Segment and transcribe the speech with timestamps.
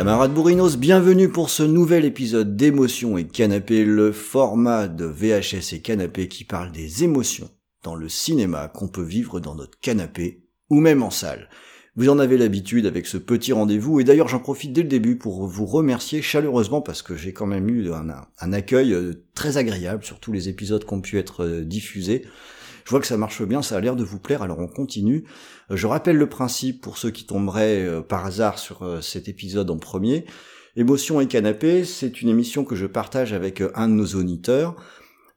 [0.00, 5.82] Camarades bourrinos, bienvenue pour ce nouvel épisode d'émotions et canapé, le format de VHS et
[5.82, 7.50] canapé qui parle des émotions
[7.82, 11.50] dans le cinéma qu'on peut vivre dans notre canapé ou même en salle.
[11.96, 15.18] Vous en avez l'habitude avec ce petit rendez-vous et d'ailleurs j'en profite dès le début
[15.18, 18.06] pour vous remercier chaleureusement parce que j'ai quand même eu un,
[18.40, 22.24] un accueil euh, très agréable sur tous les épisodes qui ont pu être euh, diffusés.
[22.90, 25.22] Je vois que ça marche bien, ça a l'air de vous plaire, alors on continue.
[25.70, 29.28] Euh, je rappelle le principe pour ceux qui tomberaient euh, par hasard sur euh, cet
[29.28, 30.24] épisode en premier.
[30.74, 34.74] Émotion et canapé, c'est une émission que je partage avec un de nos auditeurs,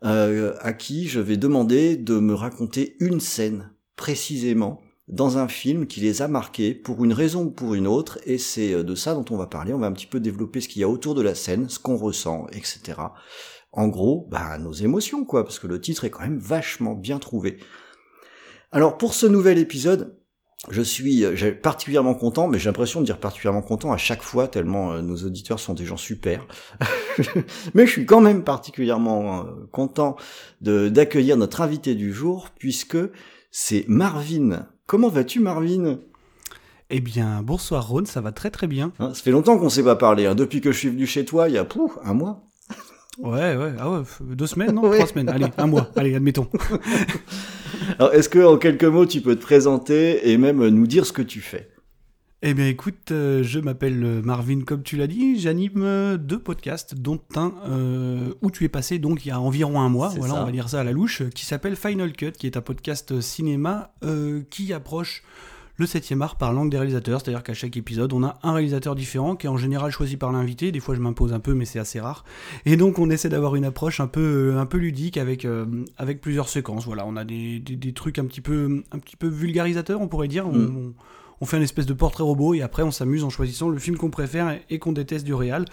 [0.01, 5.99] à qui je vais demander de me raconter une scène précisément dans un film qui
[5.99, 9.25] les a marqués pour une raison ou pour une autre, et c'est de ça dont
[9.29, 9.73] on va parler.
[9.73, 11.77] On va un petit peu développer ce qu'il y a autour de la scène, ce
[11.77, 12.95] qu'on ressent, etc
[13.73, 17.17] en gros, bah, nos émotions, quoi, parce que le titre est quand même vachement bien
[17.17, 17.57] trouvé.
[18.71, 20.15] Alors, pour ce nouvel épisode,
[20.69, 24.47] je suis euh, particulièrement content, mais j'ai l'impression de dire particulièrement content à chaque fois,
[24.47, 26.47] tellement euh, nos auditeurs sont des gens super.
[27.73, 30.15] mais je suis quand même particulièrement euh, content
[30.61, 32.97] d'accueillir notre invité du jour, puisque
[33.51, 34.67] c'est Marvin.
[34.85, 35.99] Comment vas-tu, Marvin?
[36.91, 38.93] Eh bien, bonsoir Ron, ça va très très bien.
[38.99, 40.27] Hein, ça fait longtemps qu'on s'est pas parlé.
[40.27, 40.35] Hein.
[40.35, 42.43] Depuis que je suis venu chez toi, il y a pouf, un mois.
[43.19, 46.47] Ouais, ouais, ah ouais, deux semaines, non Trois semaines, allez, un mois, allez, admettons.
[47.99, 51.13] Alors, est-ce que en quelques mots, tu peux te présenter et même nous dire ce
[51.13, 51.69] que tu fais?
[52.45, 56.93] Eh bien écoute, euh, je m'appelle Marvin comme tu l'as dit, j'anime euh, deux podcasts
[56.93, 60.41] dont un euh, où tu es passé donc il y a environ un mois, voilà
[60.41, 63.21] on va dire ça à la louche, qui s'appelle Final Cut, qui est un podcast
[63.21, 63.93] cinéma
[64.49, 65.23] qui approche
[65.77, 68.93] le 7 art par langue des réalisateurs, c'est-à-dire qu'à chaque épisode, on a un réalisateur
[68.93, 70.71] différent qui est en général choisi par l'invité.
[70.71, 72.25] Des fois, je m'impose un peu, mais c'est assez rare.
[72.65, 75.65] Et donc, on essaie d'avoir une approche un peu, euh, un peu ludique avec, euh,
[75.97, 76.85] avec plusieurs séquences.
[76.85, 80.27] Voilà, on a des, des, trucs un petit peu, un petit peu vulgarisateurs, on pourrait
[80.27, 80.47] dire.
[80.47, 80.93] Mm.
[81.41, 83.97] On, fait un espèce de portrait robot et après, on s'amuse en choisissant le film
[83.97, 85.65] qu'on préfère et, qu'on déteste du réal.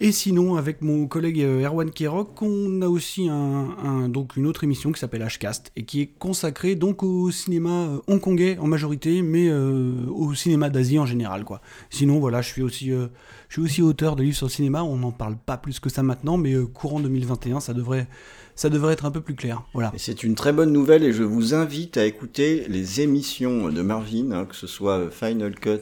[0.00, 4.62] Et sinon, avec mon collègue euh, Erwan Kerok, on a aussi un, donc une autre
[4.62, 9.22] émission qui s'appelle Hcast et qui est consacrée donc au cinéma euh, hongkongais en majorité,
[9.22, 11.44] mais euh, au cinéma d'Asie en général.
[11.44, 11.60] Quoi.
[11.90, 13.08] Sinon, voilà, je suis aussi, je
[13.50, 14.84] suis aussi auteur de livres sur le cinéma.
[14.84, 18.06] On n'en parle pas plus que ça maintenant, mais courant 2021, ça devrait
[18.54, 19.62] ça devrait être un peu plus clair.
[19.72, 19.92] Voilà.
[19.96, 24.32] C'est une très bonne nouvelle et je vous invite à écouter les émissions de Marvin,
[24.32, 25.80] hein, que ce soit Final Cut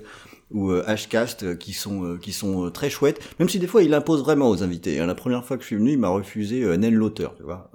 [0.53, 3.83] ou euh, Hcast euh, qui sont euh, qui sont très chouettes même si des fois
[3.83, 5.07] il impose vraiment aux invités hein.
[5.07, 7.71] la première fois que je suis venu il m'a refusé Nel l'auteur tu vois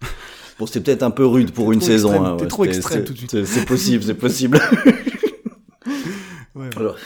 [0.58, 3.44] bon c'était peut-être un peu rude pour une saison hein, trop extrême tout de suite
[3.44, 4.60] c'est possible c'est possible
[6.76, 6.96] alors,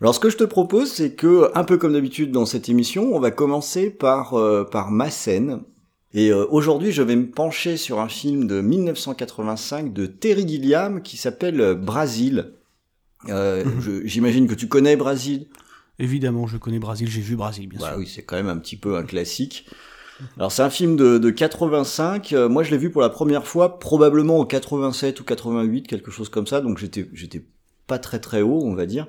[0.00, 3.14] alors, ce que je te propose, c'est que, un peu comme d'habitude dans cette émission,
[3.14, 4.34] on va commencer par
[4.70, 5.60] par ma scène.
[6.12, 11.16] Et aujourd'hui, je vais me pencher sur un film de 1985 de Terry Gilliam qui
[11.16, 12.59] s'appelle Brasil.
[13.28, 14.02] Euh, mhm.
[14.04, 15.46] J'imagine que tu connais Brésil.
[15.98, 17.98] Évidemment, je connais Brésil, j'ai vu Brésil, bien bah sûr.
[17.98, 19.66] Oui, c'est quand même un petit peu un classique.
[20.36, 22.32] Alors c'est un film de, de 85.
[22.32, 26.10] Euh, moi, je l'ai vu pour la première fois probablement en 87 ou 88, quelque
[26.10, 26.60] chose comme ça.
[26.60, 27.44] Donc j'étais j'étais
[27.86, 29.06] pas très très haut, on va dire.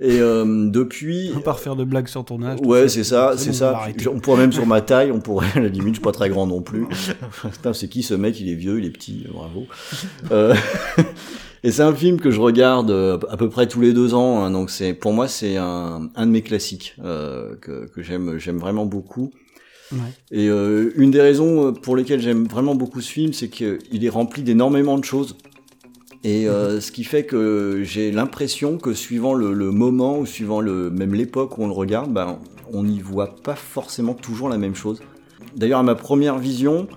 [0.00, 1.30] Et euh, depuis.
[1.36, 2.58] On pas faire de blagues sur ton âge.
[2.62, 3.86] Ouais, c'est ça, c'est ça.
[4.10, 6.28] On pourrait même sur ma taille, on pourrait à la limite, je suis pas très
[6.28, 6.86] grand non plus.
[7.72, 8.40] c'est qui ce mec?
[8.40, 9.66] Il est vieux, il est petit, bravo.
[10.32, 10.54] euh,
[11.64, 14.44] et c'est un film que je regarde euh, à peu près tous les deux ans,
[14.44, 18.38] hein, donc c'est pour moi c'est un, un de mes classiques euh, que, que j'aime
[18.38, 19.32] j'aime vraiment beaucoup.
[19.92, 19.98] Ouais.
[20.30, 24.08] Et euh, une des raisons pour lesquelles j'aime vraiment beaucoup ce film, c'est qu'il est
[24.08, 25.36] rempli d'énormément de choses.
[26.22, 26.80] Et euh, mhm.
[26.80, 31.14] ce qui fait que j'ai l'impression que suivant le, le, moment ou suivant le même
[31.14, 32.38] l'époque où on le regarde, ben,
[32.72, 35.00] on n'y voit pas forcément toujours la même chose.
[35.54, 36.88] D'ailleurs, à ma première vision,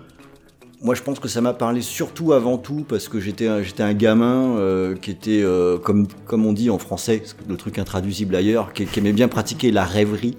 [0.82, 3.84] moi, je pense que ça m'a parlé surtout avant tout parce que j'étais un, j'étais
[3.84, 8.36] un gamin euh, qui était, euh, comme, comme on dit en français, le truc intraduisible
[8.36, 10.38] ailleurs, qui, aimait bien pratiquer la rêverie.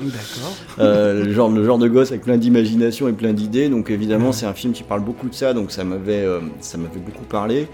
[0.00, 0.56] D'accord.
[0.80, 3.68] Euh, le, genre, le genre de gosse avec plein d'imagination et plein d'idées.
[3.68, 6.26] Donc évidemment, c'est un film qui parle beaucoup de ça, donc ça m'avait,
[6.60, 7.68] ça m'avait beaucoup parlé.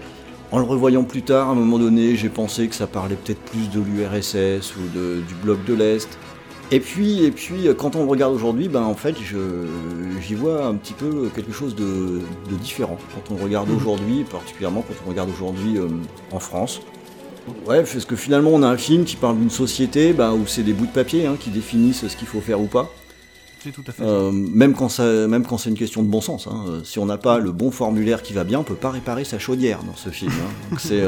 [0.51, 3.41] En le revoyant plus tard, à un moment donné, j'ai pensé que ça parlait peut-être
[3.41, 6.09] plus de l'URSS ou de, du bloc de l'Est.
[6.71, 9.15] Et puis, et puis, quand on le regarde aujourd'hui, ben en fait,
[10.21, 12.21] j'y vois un petit peu quelque chose de,
[12.61, 12.97] différent.
[13.15, 13.77] Quand on le regarde mhm.
[13.77, 15.87] aujourd'hui, particulièrement quand on regarde aujourd'hui euh,
[16.31, 16.81] en France.
[17.65, 20.61] Ouais, parce que finalement, on a un film qui parle d'une société ben, où c'est
[20.61, 22.91] des bouts de papier hein, qui définissent ce qu'il faut faire ou pas.
[23.63, 24.03] C'est tout à fait.
[24.31, 26.47] même quand ça, même quand c'est une question de bon sens.
[26.47, 26.81] Hein.
[26.85, 29.39] Si on n'a pas le bon formulaire qui va bien, on peut pas réparer sa
[29.39, 30.31] chaudière dans ce film.
[30.31, 30.75] Hein.
[30.77, 31.03] c'est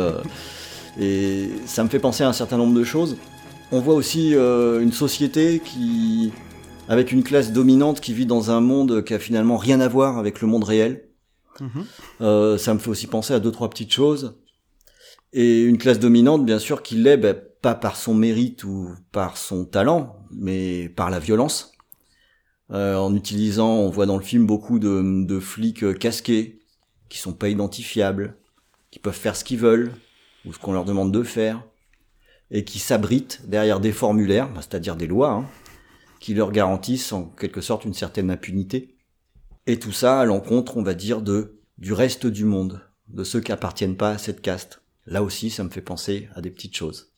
[0.99, 3.15] et ça me fait penser à un certain nombre de choses.
[3.71, 6.31] On voit aussi une société qui
[6.91, 10.17] avec une classe dominante qui vit dans un monde qui a finalement rien à voir
[10.17, 11.07] avec le monde réel.
[11.61, 11.85] Mhm.
[12.19, 14.37] Euh, ça me fait aussi penser à deux trois petites choses.
[15.31, 19.37] Et une classe dominante, bien sûr, qui l'est ben, pas par son mérite ou par
[19.37, 21.71] son talent, mais par la violence.
[22.71, 26.59] Euh, en utilisant, on voit dans le film beaucoup de, de flics casqués,
[27.07, 28.35] qui sont pas identifiables,
[28.91, 29.93] qui peuvent faire ce qu'ils veulent,
[30.45, 31.63] ou ce qu'on leur demande de faire,
[32.51, 35.45] et qui s'abritent derrière des formulaires, ben, c'est-à-dire des lois, hein,
[36.19, 38.95] qui leur garantissent en quelque sorte une certaine impunité.
[39.65, 43.39] Et tout ça à l'encontre, on va dire, de du reste du monde, de ceux
[43.39, 44.83] qui appartiennent pas à cette caste.
[45.07, 47.11] Là aussi, ça me fait penser à des petites choses.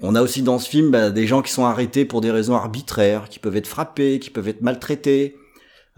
[0.00, 2.54] On a aussi dans ce film bah, des gens qui sont arrêtés pour des raisons
[2.54, 5.36] arbitraires, qui peuvent être frappés, qui peuvent être maltraités,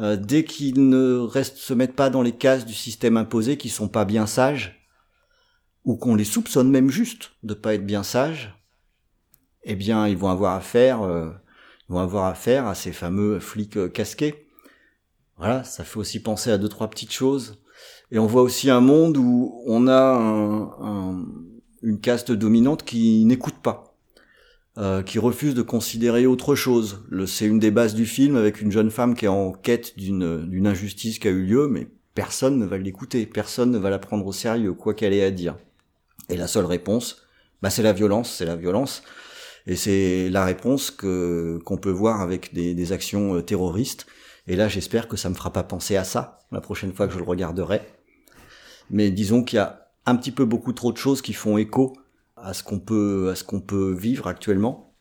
[0.00, 3.68] euh, dès qu'ils ne restent, se mettent pas dans les cases du système imposé, qui
[3.68, 4.79] sont pas bien sages,
[5.84, 8.54] ou qu'on les soupçonne même juste de pas être bien sages,
[9.64, 11.30] eh bien, ils vont avoir affaire euh,
[11.88, 14.46] vont avoir affaire à ces fameux flics euh, casqués.
[15.36, 17.60] Voilà, ça fait aussi penser à deux trois petites choses.
[18.10, 21.16] Et on voit aussi un monde où on a
[21.82, 23.96] une caste dominante qui n'écoute pas,
[24.78, 27.04] euh, qui refuse de considérer autre chose.
[27.26, 30.66] C'est une des bases du film avec une jeune femme qui est en quête d'une
[30.66, 34.26] injustice qui a eu lieu, mais personne ne va l'écouter, personne ne va la prendre
[34.26, 35.56] au sérieux, quoi qu'elle ait à dire.
[36.30, 37.22] Et la seule réponse,
[37.60, 39.02] bah, c'est la violence, c'est la violence.
[39.66, 44.06] Et c'est la réponse que qu'on peut voir avec des, actions euh, terroristes.
[44.46, 47.12] Et là, j'espère que ça me fera pas penser à ça la prochaine fois que
[47.12, 47.82] je le regarderai.
[48.90, 51.92] Mais disons qu'il y a un petit peu beaucoup trop de choses qui font écho
[52.36, 54.94] à ce qu'on peut à ce qu'on peut vivre actuellement.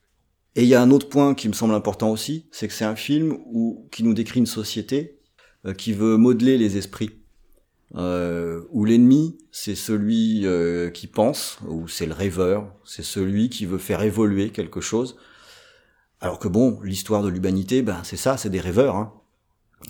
[0.55, 2.85] Et il y a un autre point qui me semble important aussi, c'est que c'est
[2.85, 5.21] un film où qui nous décrit une société
[5.65, 7.18] euh, qui veut modeler les esprits
[7.95, 13.65] euh, où l'ennemi c'est celui euh, qui pense, ou c'est le rêveur, c'est celui qui
[13.65, 15.17] veut faire évoluer quelque chose.
[16.21, 18.95] Alors que bon, l'histoire de l'humanité, ben c'est ça, c'est des rêveurs.
[18.95, 19.13] Hein.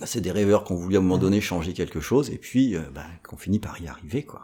[0.06, 2.76] C'est des rêveurs qui ont voulu à un moment donné changer quelque chose, et puis
[2.76, 4.42] euh, ben, qu'on finit par y arriver, quoi.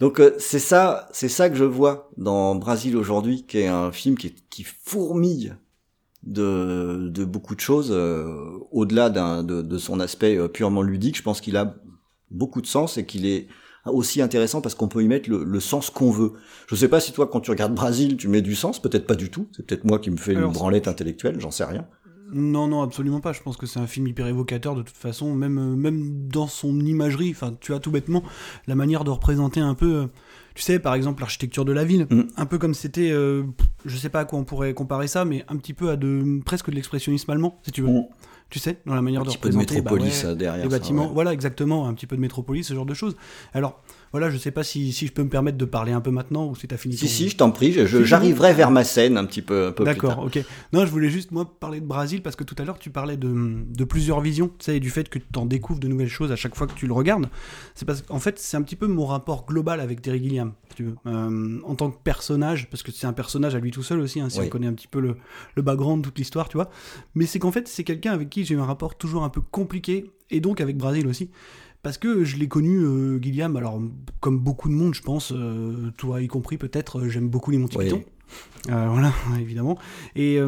[0.00, 3.92] Donc euh, c'est ça, c'est ça que je vois dans Brésil aujourd'hui, qui est un
[3.92, 5.54] film qui, qui fourmille
[6.24, 7.92] de, de beaucoup de choses,
[8.70, 11.16] au-delà de, de, son aspect purement ludique.
[11.18, 11.76] Je pense qu'il a
[12.34, 13.48] beaucoup de sens et qu'il est
[13.86, 16.32] aussi intéressant parce qu'on peut y mettre le, sens qu'on veut.
[16.68, 19.14] Je sais pas si toi, quand tu regardes Brésil, tu mets du sens, peut-être pas
[19.14, 19.48] du tout.
[19.52, 21.86] C'est peut-être moi qui me fais une branlette intellectuelle, j'en sais rien.
[22.32, 23.32] Non, non, absolument pas.
[23.32, 26.46] Je pense que c'est un film hyper évocateur de toute façon, même, euh, même dans
[26.46, 27.30] son imagerie.
[27.30, 28.22] Enfin, tu as tout bêtement
[28.66, 30.06] la manière de représenter un peu, euh,
[30.54, 32.06] tu sais, par exemple, l'architecture de la ville.
[32.10, 32.22] Mm.
[32.36, 33.44] Un peu comme c'était, euh,
[33.84, 36.40] je sais pas à quoi on pourrait comparer ça, mais un petit peu à de
[36.44, 37.90] presque de l'expressionnisme allemand, si tu veux.
[37.90, 38.04] Mm
[38.50, 39.56] tu sais, dans la manière de représenter.
[39.56, 40.64] Un petit peu de bah métropolis derrière.
[40.64, 43.16] Les bâtiments, voilà, exactement, un petit peu de métropolis, ce genre de choses.
[43.52, 43.82] Alors,
[44.14, 46.46] voilà, je sais pas si, si je peux me permettre de parler un peu maintenant
[46.46, 46.96] ou si tu as fini.
[46.96, 50.20] Si, si, je t'en prie, j'arriverai vers ma scène un petit peu, un peu D'accord,
[50.20, 50.38] ok.
[50.72, 53.16] Non, je voulais juste, moi, parler de Brésil parce que tout à l'heure, tu parlais
[53.16, 56.06] de, de, plusieurs visions, tu sais, et du fait que tu en découvres de nouvelles
[56.06, 57.26] choses à chaque fois que tu le regardes.
[57.74, 60.84] C'est parce qu'en fait, c'est un petit peu mon rapport global avec Terry Gilliam, tu
[60.84, 60.94] veux.
[61.08, 64.20] Euh, en tant que personnage, parce que c'est un personnage à lui tout seul aussi,
[64.20, 65.16] hein, si on connaît un petit peu le,
[65.56, 66.70] le background, toute l'histoire, tu vois.
[67.16, 69.40] Mais c'est qu'en fait, c'est quelqu'un avec qui j'ai eu un rapport toujours un peu
[69.40, 71.30] compliqué, et donc avec Brésil aussi
[71.84, 73.80] parce que je l'ai connu, euh, Gilliam, alors
[74.20, 77.58] comme beaucoup de monde, je pense, euh, toi y compris peut-être, euh, j'aime beaucoup les
[77.58, 78.02] Monty Python.
[78.66, 79.78] Voilà, évidemment.
[80.16, 80.38] Et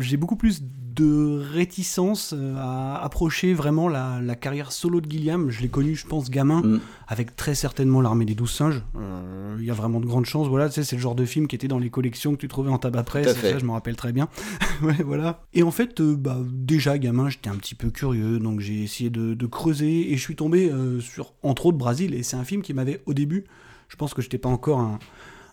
[0.00, 0.62] j'ai beaucoup plus
[0.94, 5.50] de réticence euh, à approcher vraiment la, carrière solo de Gilliam.
[5.50, 6.80] Je l'ai connu, je pense, gamin, mm.
[7.08, 8.82] avec très certainement l'armée des douze singes.
[8.96, 10.48] Euh, il y a vraiment de grandes chances.
[10.48, 12.48] Voilà, tu sais, c'est le genre de film qui était dans les collections que tu
[12.48, 13.34] trouvais en tabac presse.
[13.36, 14.28] Ça, je me rappelle très bien.
[15.04, 15.42] voilà.
[15.54, 19.10] Et en fait, euh, bah, déjà gamin, j'étais un petit peu curieux, donc j'ai essayé
[19.10, 22.14] de, creuser et je suis tombé sur, entre autres, Brésil.
[22.14, 23.44] Et c'est un film qui m'avait, au début,
[23.88, 24.98] je pense que je n'étais pas encore un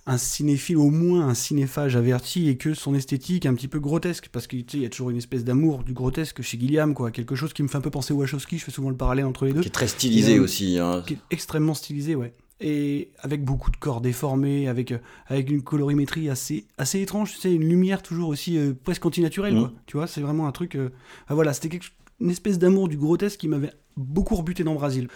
[0.07, 4.29] un cinéphile, au moins un cinéphage averti, et que son esthétique un petit peu grotesque,
[4.31, 7.51] parce qu'il y a toujours une espèce d'amour du grotesque chez Gilliam, quoi, quelque chose
[7.53, 9.51] qui me fait un peu penser au Wachowski, je fais souvent le parallèle entre les
[9.51, 9.61] deux.
[9.61, 10.79] Qui est très stylisé aussi.
[10.79, 11.03] Hein.
[11.05, 12.33] Qui est extrêmement stylisé, ouais.
[12.61, 14.97] Et avec beaucoup de corps déformés, avec, euh,
[15.27, 19.55] avec une colorimétrie assez, assez étrange, tu sais, une lumière toujours aussi euh, presque antinaturelle,
[19.55, 19.59] mmh.
[19.59, 19.73] quoi.
[19.85, 20.75] Tu vois, c'est vraiment un truc...
[20.75, 20.89] Euh,
[21.29, 21.79] voilà, c'était
[22.19, 25.09] une espèce d'amour du grotesque qui m'avait beaucoup rebuté dans Brésil.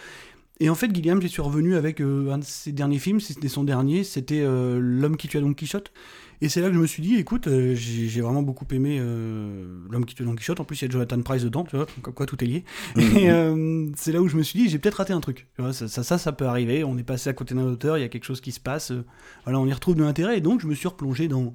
[0.62, 3.48] Et en fait, Gilliam, j'y suis revenu avec euh, un de ses derniers films, c'était
[3.48, 5.90] son dernier, c'était euh, L'homme qui tue Don Quichotte.
[6.40, 9.00] Et c'est là que je me suis dit, écoute, euh, j'ai vraiment beaucoup aimé
[9.90, 10.60] L'homme qui tue Don Quichotte.
[10.60, 12.64] En plus, il y a Jonathan Price dedans, tu vois, comme quoi tout est lié.
[12.94, 13.02] Mhm.
[13.16, 15.48] Et c'est là où je me suis dit, j'ai peut-être raté un truc.
[15.56, 16.84] Tu vois, ça, ça, ça, peut arriver.
[16.84, 18.92] On est passé à côté d'un auteur, il y a quelque chose qui se passe.
[19.42, 20.38] voilà, on y retrouve de l'intérêt.
[20.38, 21.54] Et donc, je me suis replongé dans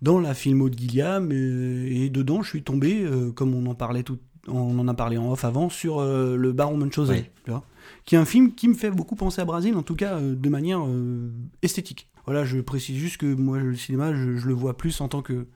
[0.00, 3.04] dans la filmo de Gilliam, et, dedans, je suis tombé,
[3.34, 6.76] comme on en parlait tout, on en a parlé en off avant, sur le Baron
[6.76, 7.24] Munchausen,
[8.04, 10.48] qui est un film qui me fait beaucoup penser à Brésil, en tout cas de
[10.48, 10.80] manière
[11.62, 12.08] esthétique.
[12.26, 15.46] Voilà, je précise juste que moi, le cinéma, je le vois plus en tant que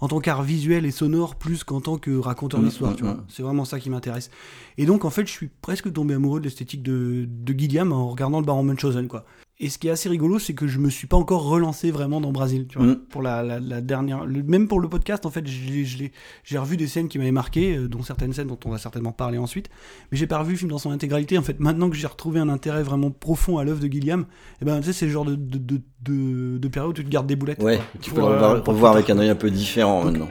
[0.00, 3.02] en tant qu'art visuel et sonore plus qu'en tant que raconteur mm, d'histoire, mm, tu
[3.04, 3.14] vois.
[3.14, 3.24] Mm.
[3.28, 4.30] C'est vraiment ça qui m'intéresse.
[4.76, 8.08] Et donc, en fait, je suis presque tombé amoureux de l'esthétique de, de Gilliam en
[8.08, 9.24] regardant le Baron Munchausen, quoi.
[9.60, 12.20] Et ce qui est assez rigolo, c'est que je me suis pas encore relancé vraiment
[12.20, 12.88] dans Brésil, tu vois.
[12.88, 12.96] Mm.
[13.08, 17.18] Pour la, la, dernière, même pour le podcast, en fait, j'ai revu des scènes qui
[17.18, 19.68] m'avaient marqué, euh, dont certaines scènes dont on va certainement parler ensuite.
[20.10, 21.38] Mais j'ai pas revu le film dans son intégralité.
[21.38, 24.26] En fait, maintenant que j'ai retrouvé un intérêt vraiment profond à l'œuvre de Gilliam,
[24.60, 27.10] eh ben, tu sais, c'est le genre de, de, de, de, période où tu te
[27.10, 27.62] gardes des boulettes.
[27.62, 30.28] Ouais, tu peux le revoir, avec un œil un peu différent maintenant.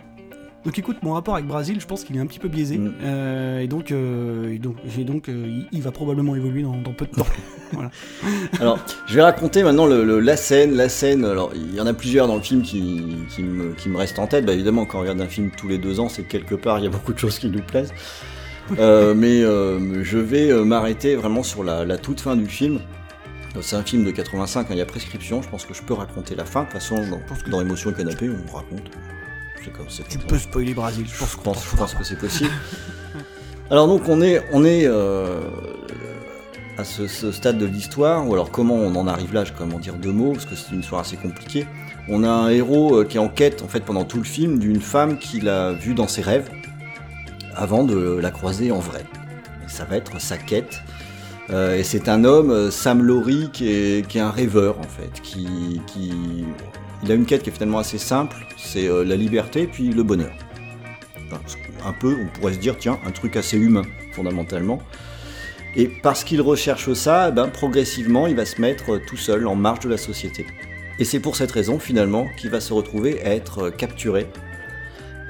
[0.65, 2.77] Donc écoute, mon rapport avec Brésil, je pense qu'il est un petit peu biaisé.
[2.77, 2.93] Mm.
[3.03, 7.27] Euh, et donc, euh, donc, donc euh, il, va probablement évoluer dans, peu de temps.
[8.59, 10.75] Alors, je vais raconter maintenant le, la scène.
[10.75, 13.89] La scène, alors il y en a plusieurs dans le film qui, qui, me, qui
[13.89, 14.45] me restent en tête.
[14.45, 16.85] Bah, évidemment, quand on regarde un film tous les deux ans, c'est quelque part, il
[16.85, 17.93] y a beaucoup de choses qui nous plaisent.
[18.69, 22.79] mais je vais m'arrêter vraiment sur la, la, toute fin du film.
[23.61, 25.93] C'est un film de 85, hein, il y a prescription, je pense que je peux
[25.93, 26.61] raconter la fin.
[26.61, 28.89] De toute façon, dans, dans Émotion et Canapé, on raconte
[30.09, 32.51] tu peux spoiler Brésil, je pense, je pense, que c'est possible.
[33.69, 35.39] alors donc on est, on est euh,
[36.77, 39.79] à ce, stade de l'histoire, ou alors comment on en arrive là, je vais comment
[39.79, 41.67] dire deux mots, parce que c'est une histoire assez compliquée.
[42.09, 44.59] On a un héros euh, qui est en quête, en fait, pendant tout le film,
[44.59, 46.49] d'une femme qu'il a vue dans ses rêves,
[47.55, 49.05] avant de la croiser en vrai.
[49.65, 50.81] Et ça va être sa quête.
[51.49, 55.21] Euh, et c'est un homme, Sam Laurie, qui est, qui est un rêveur, en fait,
[55.21, 56.13] qui, qui
[57.03, 60.03] il a une quête qui est finalement assez simple, c'est euh, la liberté puis le
[60.03, 60.31] bonheur.
[61.85, 63.83] un peu, on pourrait se dire, tiens, un truc assez humain,
[64.13, 64.79] fondamentalement.
[65.75, 69.55] Et parce qu'il recherche ça, eh ben, progressivement, il va se mettre tout seul en
[69.55, 70.45] marge de la société.
[70.99, 74.27] Et c'est pour cette raison, finalement, qu'il va se retrouver à être capturé.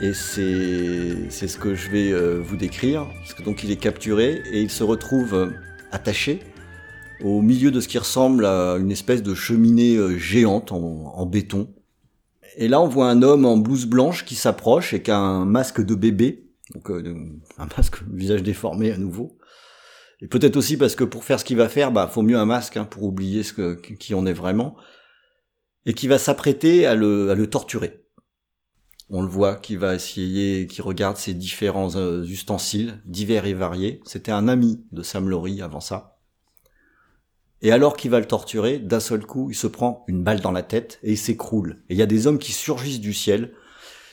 [0.02, 3.08] Et c'est ce que je vais euh, vous décrire.
[3.22, 5.50] Parce que donc il est capturé et il se retrouve euh,
[5.92, 6.42] attaché
[7.24, 11.74] au milieu de ce qui ressemble à une espèce de cheminée euh, géante en, béton.
[12.58, 15.46] Et là, on voit un homme en blouse blanche qui s'approche et qui a un
[15.46, 17.16] masque de bébé, donc euh,
[17.58, 19.38] un masque visage déformé à nouveau.
[20.22, 22.46] Et peut-être aussi parce que pour faire ce qu'il va faire, bah faut mieux un
[22.46, 24.76] masque hein, pour oublier ce que, qui on est vraiment,
[25.86, 28.06] et qui va s'apprêter à le, à le torturer.
[29.10, 34.02] On le voit qui va essayer, qui regarde ses différents euh, ustensiles, divers et variés.
[34.06, 36.13] C'était un ami de Sam Laurie avant ça.
[37.64, 40.52] Et alors qu'il va le torturer, d'un seul coup, il se prend une balle dans
[40.52, 41.82] la tête et il s'écroule.
[41.90, 43.54] Et il y a des hommes qui surgissent du ciel.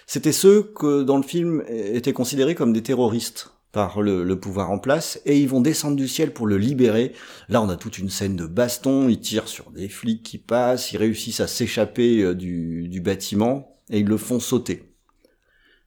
[0.07, 4.79] C'était ceux que dans le film étaient considérés comme des terroristes par le, pouvoir en
[4.79, 7.13] place et ils vont descendre du ciel pour le libérer.
[7.49, 10.93] Là, on a toute une scène de baston, ils tirent sur des flics qui passent,
[10.93, 14.95] ils réussissent à s'échapper euh, du, bâtiment et ils le font sauter.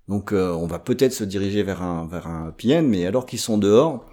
[0.10, 3.40] Donc euh, on va peut-être se diriger vers un vers un PN, mais alors qu'ils
[3.40, 4.06] sont dehors,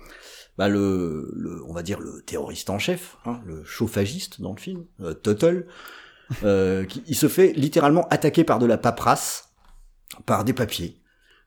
[0.61, 4.61] bah le, le, on va dire le terroriste en chef, hein, le chauffagiste dans le
[4.61, 5.65] film, euh, Total,
[6.45, 9.55] euh, qui, il se fait littéralement attaquer par de la paperasse,
[10.27, 11.01] par des papiers,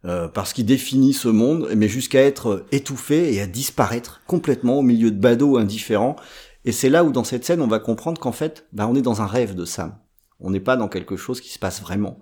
[0.04, 4.82] euh, parce qu'il définit ce monde, mais jusqu'à être étouffé et à disparaître complètement au
[4.82, 6.16] milieu de badauds indifférents.
[6.66, 9.04] Et c'est là où dans cette scène on va comprendre qu'en fait, bah, on est
[9.04, 9.96] dans un rêve de Sam.
[10.40, 12.18] On n'est pas dans quelque chose qui se passe vraiment.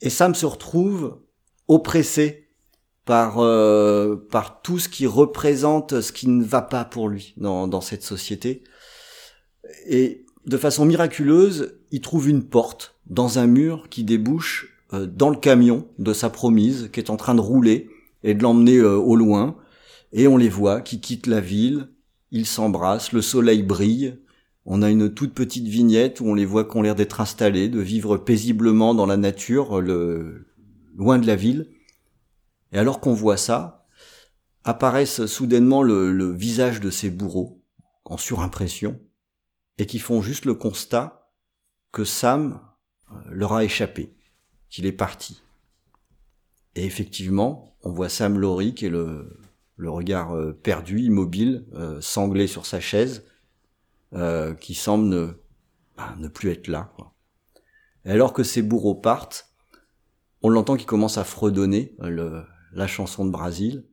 [0.00, 1.20] Et Sam se retrouve
[1.68, 2.48] oppressé
[3.04, 7.66] par euh, par tout ce qui représente ce qui ne va pas pour lui dans,
[7.66, 8.62] dans cette société.
[9.86, 15.30] Et de façon miraculeuse, il trouve une porte dans un mur qui débouche euh, dans
[15.30, 17.88] le camion de sa promise qui est en train de rouler
[18.22, 19.56] et de l'emmener euh, au loin.
[20.12, 21.88] Et on les voit qui quittent la ville,
[22.30, 24.18] ils s'embrassent, le soleil brille.
[24.64, 27.80] On a une toute petite vignette où on les voit qu'on l'air d'être installés, de
[27.80, 30.46] vivre paisiblement dans la nature, le,
[30.96, 31.68] loin de la ville.
[32.72, 33.86] Et alors qu'on voit ça,
[34.64, 37.62] apparaissent soudainement le, visage de ces bourreaux,
[38.04, 39.00] en surimpression,
[39.78, 41.30] et qui font juste le constat
[41.92, 42.60] que Sam
[43.10, 44.14] euh, leur a échappé,
[44.68, 45.42] qu'il est parti.
[46.74, 49.38] Et effectivement, on voit Sam Laurie qui est le,
[49.78, 53.24] regard euh, perdu, immobile, euh, sanglé sur sa chaise,
[54.60, 55.32] qui semble ne,
[55.96, 56.92] bah, ne plus être là.
[58.04, 59.50] Et alors que ces bourreaux partent,
[60.42, 63.84] on l'entend qui commence à fredonner le, la chanson de Brésil.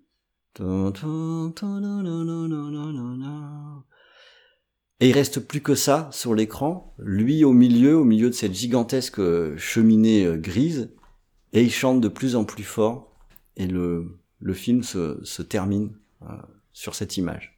[5.01, 8.53] Et il reste plus que ça sur l'écran, lui au milieu, au milieu de cette
[8.53, 9.21] gigantesque
[9.57, 10.93] cheminée euh, grise,
[11.53, 13.15] et il chante de plus en plus fort,
[13.55, 16.35] et le, le film se, se termine euh,
[16.73, 17.57] sur cette image.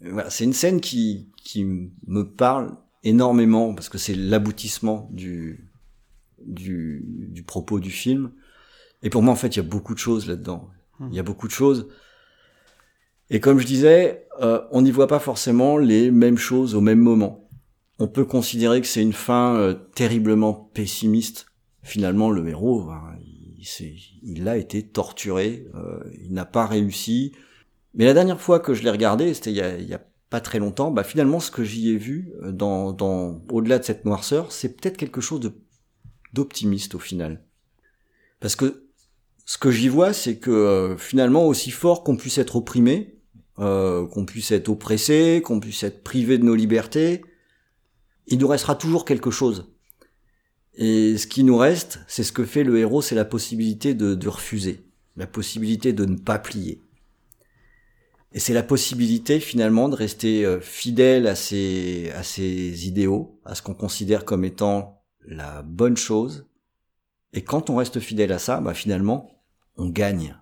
[0.00, 5.70] Voilà, c'est une scène qui, qui me parle énormément, parce que c'est l'aboutissement du,
[6.46, 8.32] du, du propos du film.
[9.02, 10.68] Et pour moi, en fait, il y a beaucoup de choses là-dedans.
[11.08, 11.88] Il y a beaucoup de choses.
[13.30, 16.98] Et comme je disais, euh, on n'y voit pas forcément les mêmes choses au même
[16.98, 17.48] moment.
[17.98, 21.46] On peut considérer que c'est une fin euh, terriblement pessimiste.
[21.82, 23.62] Finalement, le héros, hein, il,
[24.22, 27.32] il, a été torturé, euh, il n'a pas réussi.
[27.94, 30.02] Mais la dernière fois que je l'ai regardé, c'était il y a, il y a
[30.30, 33.84] pas très longtemps, bah finalement ce que j'y ai vu euh, dans, dans au-delà de
[33.84, 35.52] cette noirceur, c'est peut-être quelque chose de
[36.32, 37.44] d'optimiste au final.
[38.38, 38.89] Parce que
[39.50, 43.16] ce que j'y vois, c'est que euh, finalement, aussi fort qu'on puisse être opprimé,
[43.58, 47.24] euh, qu'on puisse être oppressé, qu'on puisse être privé de nos libertés,
[48.28, 49.72] il nous restera toujours quelque chose.
[50.74, 54.14] Et ce qui nous reste, c'est ce que fait le héros, c'est la possibilité de,
[54.14, 54.84] de refuser,
[55.16, 56.80] la possibilité de ne pas plier.
[58.30, 63.56] Et c'est la possibilité finalement de rester euh, fidèle à ses, à ses idéaux, à
[63.56, 66.46] ce qu'on considère comme étant la bonne chose.
[67.32, 69.39] Et quand on reste fidèle à ça, bah finalement,
[69.80, 70.36] on gagne.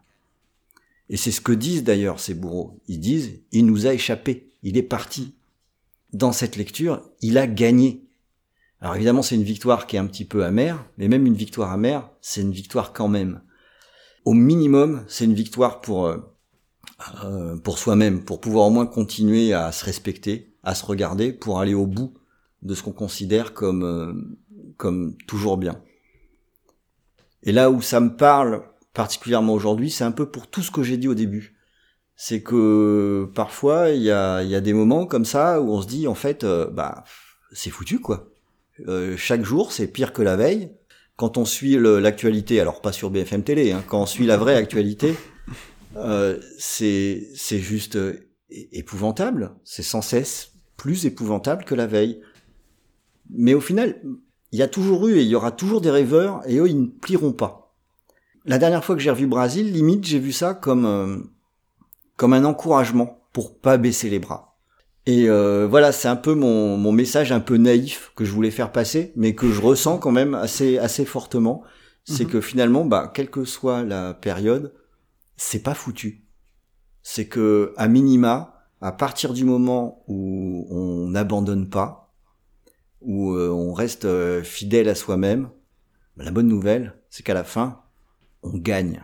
[1.09, 2.79] Et c'est ce que disent d'ailleurs ces bourreaux.
[2.89, 5.35] Ils disent, il nous a échappé, il est parti.
[6.13, 8.05] Dans cette lecture, il a gagné.
[8.81, 11.73] Alors évidemment, c'est une victoire qui est un petit peu amère, mais même une victoire
[11.73, 13.41] amère, c'est une victoire quand même.
[14.25, 16.19] Au minimum, c'est une victoire pour euh,
[17.25, 21.61] euh, pour soi-même, pour pouvoir au moins continuer à se respecter, à se regarder, pour
[21.61, 22.15] aller au bout
[22.63, 24.13] de ce qu'on considère comme euh,
[24.77, 25.81] comme toujours bien.
[27.45, 28.63] Et là où ça me parle
[28.99, 31.55] particulièrement aujourd'hui, c'est un peu pour tout ce que j'ai dit au début.
[32.17, 35.87] C'est que parfois il y a, y a des moments comme ça où on se
[35.87, 37.05] dit en fait euh, bah
[37.53, 38.29] c'est foutu quoi.
[39.17, 40.73] chaque jour c'est pire que la veille.
[41.15, 44.57] Quand on suit l'actualité, alors pas sur BFM télé, hein, quand on suit la vraie
[44.57, 45.15] actualité,
[45.97, 49.55] euh, c'est c'est juste euh, épouvantable.
[49.63, 52.21] C'est sans cesse plus épouvantable que la veille.
[53.31, 54.03] Mais au final,
[54.51, 56.81] il y a toujours eu et il y aura toujours des rêveurs et eux, ils
[56.81, 57.68] ne plieront pas.
[58.49, 61.19] La dernière fois que j'ai revu Brésil, limite, j'ai vu ça comme euh,
[62.17, 64.59] comme un encouragement pour pas baisser les bras.
[65.07, 68.51] Et euh, voilà, c'est un peu mon, mon message un peu naïf que je voulais
[68.51, 71.63] faire passer, mais que je ressens quand même assez assez fortement.
[72.05, 72.31] C'est mhm.
[72.31, 74.73] que finalement, bah, quelle que soit la période,
[75.37, 76.25] c'est pas foutu.
[77.03, 82.15] C'est que, à minima, à partir du moment où on n'abandonne pas,
[83.01, 85.51] où euh, on reste euh, fidèle à soi-même,
[86.17, 87.83] bah, la bonne nouvelle, c'est qu'à la fin,
[88.43, 89.03] on gagne.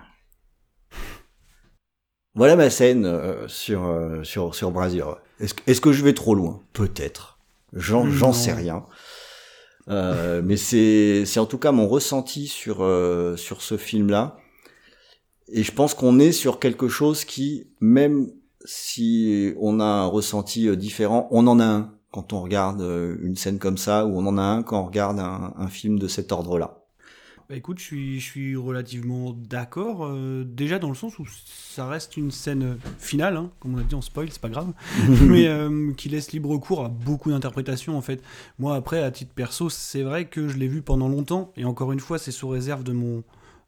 [2.34, 3.88] Voilà ma scène euh, sur,
[4.24, 5.04] sur, sur Brasil.
[5.40, 6.60] Est-ce est que je vais trop loin?
[6.72, 7.38] Peut-être.
[7.72, 8.84] J'en sais rien.
[9.88, 12.76] mais c'est en tout cas mon ressenti sur,
[13.36, 14.36] sur ce film-là.
[15.48, 18.30] Et je pense qu'on est sur quelque chose qui, même
[18.64, 23.16] si on a un ressenti euh, différent, on en a un quand on regarde euh,
[23.22, 26.08] une scène comme ça, ou on en a un quand on regarde un, film de
[26.08, 26.83] cet ordre-là.
[27.48, 30.06] Bah écoute, je suis, je suis relativement d'accord.
[30.06, 33.82] Euh, déjà dans le sens où ça reste une scène finale, hein, comme on a
[33.82, 34.72] dit en spoil, c'est pas grave,
[35.22, 35.48] mais
[35.96, 38.22] qui laisse libre cours à beaucoup d'interprétations en fait.
[38.58, 41.92] Moi après, à titre perso, c'est vrai que je l'ai vu pendant longtemps, et encore
[41.92, 43.24] une fois, c'est sous réserve de mon,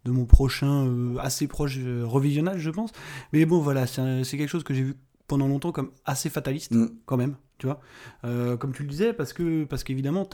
[0.07, 2.93] de mon prochain euh, assez proche euh, revisionnage, je pense.
[3.33, 4.95] Mais bon, voilà, c'est quelque chose que j'ai vu
[5.27, 6.89] pendant longtemps comme assez fataliste, mm.
[7.05, 7.81] quand même, tu vois.
[8.25, 10.27] Euh, comme tu le disais, parce que parce qu'évidemment,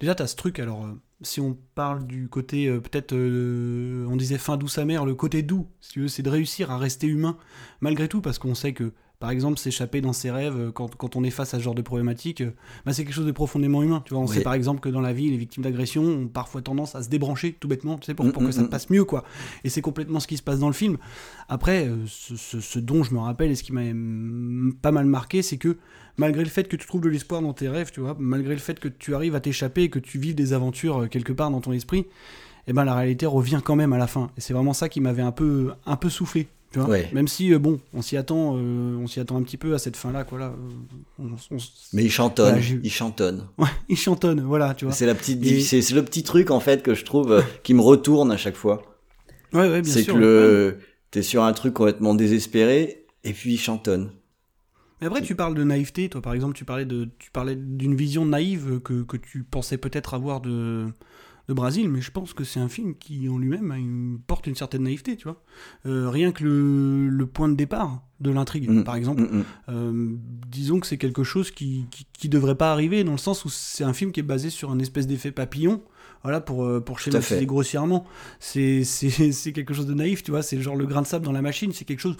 [0.00, 0.86] déjà, tu as ce truc, alors,
[1.22, 5.92] si on parle du côté, peut-être, on disait fin douce amère, le côté doux, si
[5.92, 7.38] tu veux, c'est de réussir à rester humain,
[7.80, 11.16] malgré tout, parce qu'on sait que par exemple, s'échapper dans ses rêves euh, quand, quand,
[11.16, 12.52] on est face à ce genre de problématique, euh,
[12.84, 14.02] bah, c'est quelque chose de profondément humain.
[14.04, 16.60] Tu vois, on sait par exemple que dans la vie, les victimes d'agression ont parfois
[16.60, 18.90] tendance à se débrancher tout bêtement, tu sais, pour, pour mm, que ça mm, passe
[18.90, 18.94] mm.
[18.94, 19.24] mieux, quoi.
[19.64, 20.98] Et c'est complètement ce qui se passe dans le film.
[21.48, 23.80] Après, euh, ce, ce, dont je me rappelle et ce qui m'a
[24.82, 25.78] pas mal marqué, c'est que
[26.18, 28.60] malgré le fait que tu trouves de l'espoir dans tes rêves, tu vois, malgré le
[28.60, 31.62] fait que tu arrives à t'échapper et que tu vives des aventures quelque part dans
[31.62, 32.04] ton esprit,
[32.66, 34.30] eh ben la réalité revient quand même à la fin.
[34.36, 36.48] Et c'est vraiment ça qui m'avait un peu, un peu soufflé
[37.12, 39.78] même si, euh, bon, on s'y attend, euh, on s'y attend un petit peu à
[39.78, 40.38] cette fin-là, quoi.
[40.38, 40.54] Là,
[41.20, 41.24] euh,
[41.92, 43.48] Mais il chantonne, il chantonne.
[43.58, 44.94] Ouais, il chantonne, voilà, tu vois.
[44.94, 48.30] C'est la petite, c'est le petit truc en fait que je trouve qui me retourne
[48.30, 48.82] à chaque fois.
[49.52, 50.04] Ouais, ouais, bien sûr.
[50.04, 50.78] C'est que le,
[51.10, 54.10] t'es sur un truc complètement désespéré et puis il chantonne.
[55.00, 57.94] Mais après, tu parles de naïveté, toi, par exemple, tu parlais de, tu parlais d'une
[57.94, 60.86] vision naïve que, que tu pensais peut-être avoir de
[61.48, 64.82] de Brésil, mais je pense que c'est un film qui en lui-même porte une certaine
[64.82, 65.42] naïveté, tu vois.
[65.86, 68.84] Euh, rien que le, point de départ de l'intrigue, mm.
[68.84, 69.44] par exemple, mm, mm.
[69.68, 70.14] Euh,
[70.48, 73.84] disons que c'est quelque chose qui, qui, devrait pas arriver, dans le sens où c'est
[73.84, 75.82] un film qui est basé sur un espèce d'effet papillon,
[76.22, 78.04] voilà, pour, euh, pour schématiser grossièrement.
[78.40, 78.82] C'est
[79.54, 81.72] quelque chose de naïf, tu vois, c'est genre le grain de sable dans la machine,
[81.72, 82.16] c'est quelque chose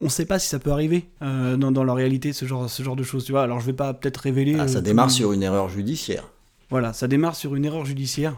[0.00, 2.82] on ne sait pas si ça peut arriver dans, dans, la réalité, ce genre, ce
[2.82, 3.42] genre de choses, tu vois.
[3.42, 4.56] Alors je vais pas peut-être révéler.
[4.58, 6.30] Ah, ça démarre sur une erreur judiciaire.
[6.70, 8.36] Voilà, ça démarre sur une erreur judiciaire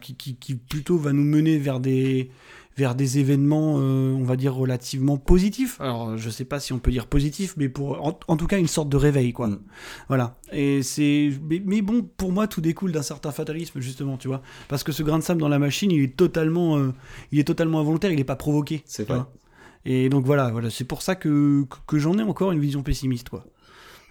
[0.00, 2.30] qui, qui, qui, plutôt va nous mener vers des,
[2.76, 5.80] vers des événements, euh, on va dire, relativement positifs.
[5.80, 8.66] Alors, je sais pas si on peut dire positif, mais pour, en, tout cas, une
[8.66, 9.48] sorte de réveil, quoi.
[9.48, 9.58] Mm.
[10.08, 10.36] Voilà.
[10.52, 11.30] Et c'est,
[11.64, 14.42] mais, bon, pour moi, tout découle d'un certain fatalisme, justement, tu vois.
[14.68, 16.92] Parce que ce grain de sable dans la machine, il est totalement, euh,
[17.32, 18.82] il est totalement involontaire, il n'est pas provoqué.
[18.84, 19.20] C'est vrai.
[19.86, 23.28] Et donc voilà, voilà, c'est pour ça que, que, j'en ai encore une vision pessimiste,
[23.28, 23.46] quoi.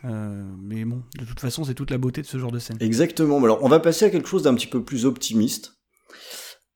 [0.05, 2.77] Euh, mais bon, de toute façon, c'est toute la beauté de ce genre de scène.
[2.79, 3.43] Exactement.
[3.43, 5.75] Alors, on va passer à quelque chose d'un petit peu plus optimiste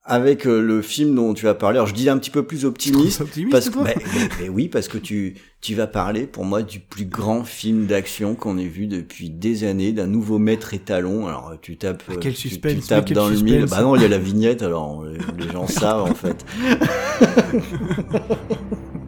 [0.10, 1.78] avec euh, le film dont tu vas parler.
[1.78, 5.36] Alors je dis un petit peu plus optimiste, parce que mais, oui parce que tu
[5.62, 9.66] tu vas parler pour moi du plus grand film d'action qu'on ait vu depuis des
[9.66, 11.28] années, d'un nouveau maître étalon.
[11.28, 13.66] Alors tu tapes ah, quel tu, suspense, tu tapes dans le mille.
[13.66, 16.44] Bah non, il y a la vignette alors les gens savent en fait.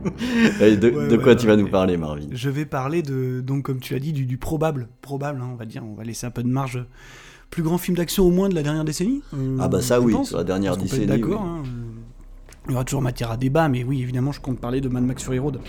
[0.04, 2.28] de, quoi tu vas nous parler Marvin?
[2.32, 5.56] Je vais parler de donc comme tu l'as dit du, du probable probable hein, on
[5.56, 6.84] va dire, on va laisser un peu de marge
[7.50, 9.22] plus grand film d'action au moins de la dernière décennie
[9.60, 11.06] Ah bah ça oui, sur la dernière décennie.
[11.06, 11.42] D'accord.
[11.42, 11.64] Hein.
[12.68, 15.04] Il y aura toujours matière à débat, mais oui, évidemment, je compte parler de Mad
[15.04, 15.60] Max Fury Road.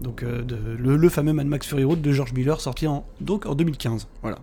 [0.00, 3.46] Donc, euh, de, le, fameux Mad Max Fury Road de George Miller, sorti en, donc,
[3.46, 4.06] en 2015.
[4.22, 4.38] Voilà.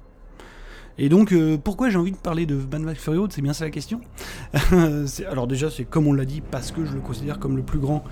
[0.98, 3.32] Et donc, euh, pourquoi j'ai envie de parler de Mad Max Fury Road?
[3.32, 4.02] C'est bien ça la question?
[5.32, 7.80] alors, déjà, c'est comme on l'a dit, parce que je le considère comme le plus
[7.80, 8.04] grand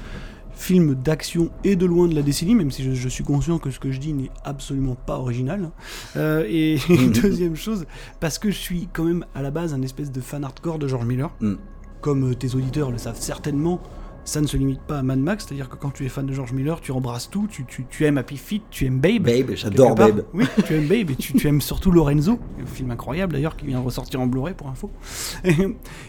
[0.61, 3.79] film d'action et de loin de la décennie, même si je, suis conscient que ce
[3.79, 5.71] que je dis n'est absolument pas original.
[6.15, 6.77] Euh, et
[7.21, 7.85] deuxième chose,
[8.19, 10.87] parce que je suis quand même à la base un espèce de fan hardcore de
[10.87, 11.31] George Miller.
[11.41, 11.55] Mm.
[12.01, 13.81] Comme euh, tes auditeurs le savent certainement,
[14.23, 16.33] ça ne se limite pas à Mad Max, c'est-à-dire que quand tu es fan de
[16.33, 19.23] George Miller, tu embrasses tout, tu, tu, aimes Happy Feet, tu aimes Babe.
[19.23, 20.25] Babe, j'adore Babe.
[20.33, 23.79] Oui, tu aimes Babe et tu, aimes surtout Lorenzo, un film incroyable d'ailleurs qui vient
[23.79, 24.91] de ressortir en Blu-ray pour info.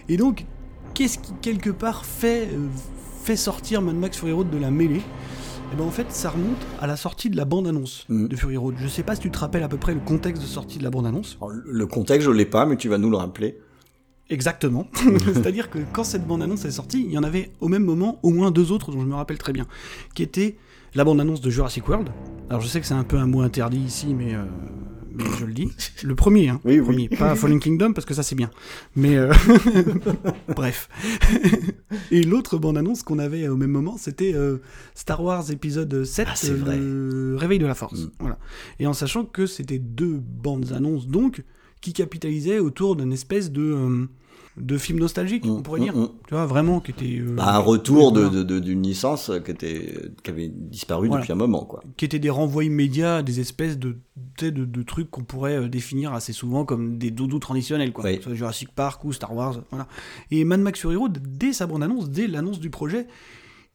[0.08, 0.44] Et, donc,
[0.92, 2.68] qu'est-ce qui quelque part fait, euh,
[3.22, 5.02] fait sortir Mad Max Fury Road de la mêlée, et
[5.72, 8.26] eh ben en fait ça remonte à la sortie de la bande-annonce mm.
[8.26, 8.74] de Fury Road.
[8.78, 10.84] Je sais pas si tu te rappelles à peu près le contexte de sortie de
[10.84, 11.38] la bande-annonce.
[11.64, 13.58] Le contexte je l'ai pas, mais tu vas nous le rappeler.
[14.28, 14.86] Exactement.
[15.34, 18.30] C'est-à-dire que quand cette bande-annonce est sortie, il y en avait au même moment au
[18.30, 19.66] moins deux autres dont je me rappelle très bien,
[20.14, 20.56] qui étaient
[20.94, 22.08] la bande-annonce de Jurassic World.
[22.50, 24.44] Alors je sais que c'est un peu un mot interdit ici, mais euh,
[25.14, 25.70] mais je le dis.
[26.02, 26.60] Le premier, hein.
[26.64, 27.08] Oui, premier.
[27.08, 28.50] Pas Fallen Kingdom, parce que ça c'est bien.
[28.96, 29.32] Mais euh,
[30.56, 30.88] bref.
[32.10, 34.58] Et l'autre bande-annonce qu'on avait au même moment, c'était euh,
[34.94, 38.00] Star Wars épisode 7, ah, le Réveil de la Force.
[38.00, 38.10] Mm.
[38.20, 38.38] Voilà.
[38.78, 41.42] Et en sachant que c'était deux bandes annonces, donc,
[41.82, 43.62] qui capitalisaient autour d'une espèce de...
[43.62, 44.08] Euh,
[44.58, 45.96] de films nostalgiques, on pourrait mm, dire.
[45.96, 47.20] Mm, tu vois, vraiment, qui était.
[47.20, 51.64] Euh, bah, un retour de, d'une licence qui, était, qui avait disparu depuis un moment,
[51.64, 51.82] quoi.
[51.96, 53.96] Qui étaient des renvois immédiats des espèces de,
[54.40, 58.10] de, de trucs qu'on pourrait euh, définir assez souvent comme des doudous traditionnels, quoi.
[58.32, 59.88] Jurassic Park ou Star Wars, voilà.
[60.30, 63.06] Et Mad Max Fury Road, dès sa bande-annonce, dès l'annonce du projet,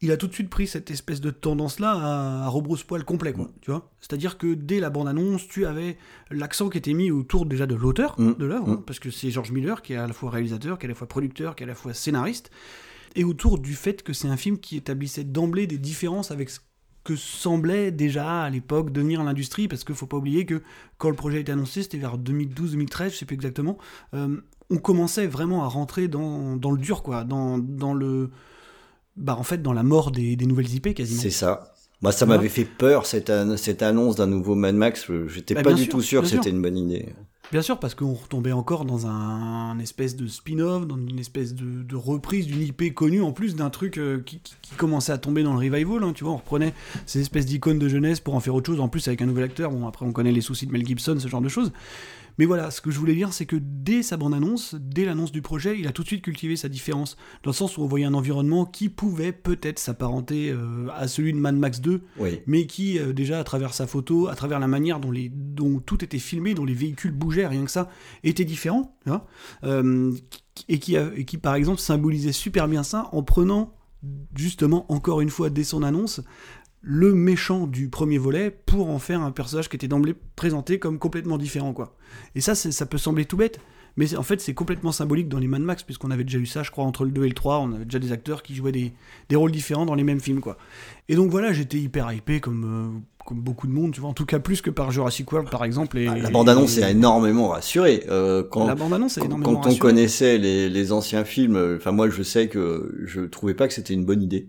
[0.00, 3.50] il a tout de suite pris cette espèce de tendance-là à, à rebrousse-poil complet, quoi,
[3.60, 3.90] tu vois.
[4.00, 5.96] C'est-à-dire que dès la bande-annonce, tu avais
[6.30, 8.34] l'accent qui était mis autour déjà de l'auteur mm.
[8.34, 8.84] de l'œuvre, mm.
[8.84, 10.94] parce que c'est George Miller qui est à la fois réalisateur, qui est à la
[10.94, 12.50] fois producteur, qui est à la fois scénariste,
[13.16, 16.60] et autour du fait que c'est un film qui établissait d'emblée des différences avec ce
[17.02, 20.62] que semblait déjà à l'époque devenir l'industrie, parce qu'il faut pas oublier que
[20.98, 23.78] quand le projet a été annoncé, c'était vers 2012-2013, je sais plus exactement,
[24.14, 28.30] euh, on commençait vraiment à rentrer dans, dans le dur, quoi, dans, dans le
[29.18, 31.20] bah, en fait, dans la mort des, nouvelles IP quasiment.
[31.20, 31.74] C'est ça.
[32.00, 35.10] Moi, ça m'avait fait peur, cette, cette annonce d'un nouveau Mad Max.
[35.26, 37.06] J'étais bah, pas du tout sûr que c'était une bonne idée.
[37.50, 41.96] Bien sûr, parce qu'on retombait encore dans un, espèce de spin-off, dans une espèce de,
[41.96, 44.40] reprise d'une IP connue, en plus d'un truc euh, qui,
[44.76, 46.04] commençait à tomber dans le revival.
[46.04, 46.74] Hein, tu vois, on reprenait
[47.06, 49.44] ces espèces d'icônes de jeunesse pour en faire autre chose, en plus avec un nouvel
[49.44, 49.70] acteur.
[49.70, 51.72] Bon, après, on connaît les soucis de Mel Gibson, ce genre de choses.
[52.38, 55.42] Mais voilà, ce que je voulais dire, c'est que dès sa bande-annonce, dès l'annonce du
[55.42, 58.06] projet, il a tout de suite cultivé sa différence, dans le sens où on voyait
[58.06, 62.00] un environnement qui pouvait peut-être s'apparenter euh, à celui de Mad Max 2,
[62.46, 65.80] mais qui, euh, déjà, à travers sa photo, à travers la manière dont, les, dont
[65.80, 67.90] tout était filmé, dont les véhicules bougeaient, rien que ça,
[68.22, 68.96] était différent,
[69.64, 70.12] euh,
[70.68, 73.74] et, qui, et qui, par exemple, symbolisait super bien ça en prenant
[74.36, 76.20] justement, encore une fois, dès son annonce,
[76.80, 80.98] le méchant du premier volet pour en faire un personnage qui était d'emblée présenté comme
[80.98, 81.96] complètement différent quoi.
[82.34, 83.60] Et ça ça peut sembler tout bête,
[83.96, 86.62] mais en fait c'est complètement symbolique dans les Mad Max puisqu'on avait déjà eu ça
[86.62, 88.72] je crois entre le 2 et le 3, on avait déjà des acteurs qui jouaient
[88.72, 88.92] des,
[89.34, 90.56] rôles différents dans les mêmes films quoi.
[91.08, 94.14] Et donc voilà, j'étais hyper hypé comme euh, comme beaucoup de monde, tu vois, en
[94.14, 95.98] tout cas plus que par Jurassic World par exemple.
[95.98, 98.04] Et, ah, la bande-annonce est énormément rassurée.
[98.08, 102.22] Euh, quand, la bande-annonce Quand on connaissait les, les anciens films, euh, enfin moi je
[102.22, 104.48] sais que je trouvais pas que c'était une bonne idée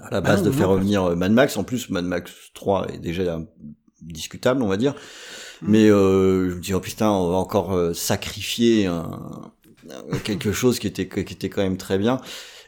[0.00, 1.56] à la base ah de faire revenir euh, Mad Max.
[1.56, 3.40] En plus, Mad Max 3 est déjà
[4.00, 4.94] discutable, on va dire.
[5.62, 5.66] Mm.
[5.68, 8.90] Mais euh, je me dis oh putain, on va encore euh, sacrifier
[10.24, 12.20] quelque chose qui était qui était quand même très bien.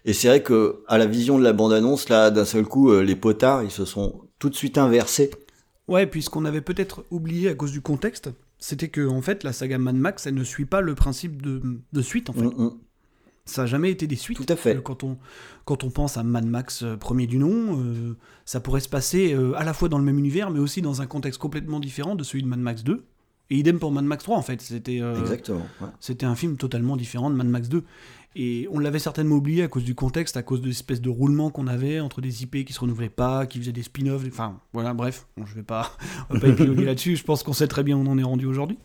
[0.04, 2.92] Et c'est vrai que à la vision de la bande annonce là, d'un seul coup,
[3.00, 5.30] les potards ils se sont tout de suite inversés.
[5.88, 9.78] Ouais, puisqu'on avait peut-être oublié à cause du contexte, c'était que en fait la saga
[9.78, 11.60] Mad Max, elle ne suit pas le principe de,
[11.92, 12.42] de suite en fait.
[12.42, 12.78] Mm, mm.
[13.46, 14.38] Ça n'a jamais été des suites.
[14.38, 14.76] Tout à fait.
[14.76, 15.18] Euh, Quand on,
[15.64, 19.34] quand on pense à Mad Max euh, premier du nom, euh, ça pourrait se passer
[19.34, 22.14] euh, à la fois dans le même univers, mais aussi dans un contexte complètement différent
[22.14, 23.04] de celui de Mad Max 2.
[23.50, 24.62] Et idem pour Mad Max 3 en fait.
[24.62, 25.66] C'était Exactement.
[25.82, 25.88] ouais.
[26.00, 27.84] c'était un film totalement différent de Mad Max 2.
[28.36, 31.50] Et on l'avait certainement oublié à cause du contexte, à cause de l'espèce de roulement
[31.50, 34.24] qu'on avait entre des IP qui se renouvelaient pas, qui faisaient des spin-offs.
[34.26, 35.92] Enfin, voilà, bref, Bon, je vais pas,
[36.30, 37.14] on va pas épiloguer là-dessus.
[37.16, 38.78] Je pense qu'on sait très bien où on en est rendu aujourd'hui.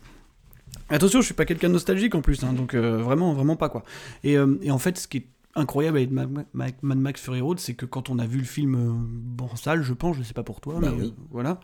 [0.90, 3.68] Attention, je suis pas quelqu'un de nostalgique en plus, hein, donc euh, vraiment, vraiment pas
[3.68, 3.84] quoi.
[4.24, 7.40] Et, euh, et en fait, ce qui est incroyable avec Mad, Ma- Mad Max Fury
[7.40, 10.16] Road, c'est que quand on a vu le film euh, bon, en salle, je pense,
[10.16, 11.06] je sais pas pour toi, Bah mais oui.
[11.06, 11.60] euh, voilà.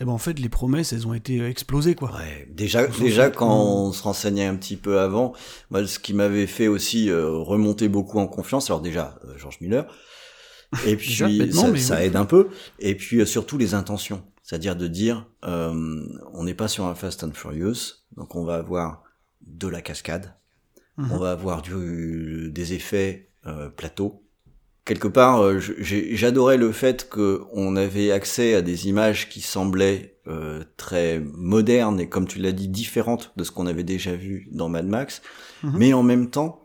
[0.00, 2.12] Et ben en fait, les promesses, elles ont été euh, explosées quoi.
[2.12, 5.32] Ouais, déjà, déjà quand on se renseignait un petit peu avant,
[5.70, 9.58] moi, ce qui m'avait fait aussi euh, remonter beaucoup en confiance, alors déjà euh, George
[9.60, 9.86] Miller,
[10.86, 12.02] et puis Déjà, ça, mais ça oui.
[12.02, 16.54] aide un peu, et puis euh, surtout les intentions, c'est-à-dire de dire, euh, on n'est
[16.54, 19.02] pas sur un Fast and Furious, donc on va avoir
[19.44, 20.34] de la cascade,
[20.96, 21.10] Mhm.
[21.10, 24.22] on va avoir du, des effets euh, plateaux.
[24.84, 30.62] Quelque part, euh, j'adorais le fait qu'on avait accès à des images qui semblaient euh,
[30.76, 34.68] très modernes et, comme tu l'as dit, différentes de ce qu'on avait déjà vu dans
[34.68, 35.20] Mad Max,
[35.62, 35.72] Mhm.
[35.78, 36.60] mais en même temps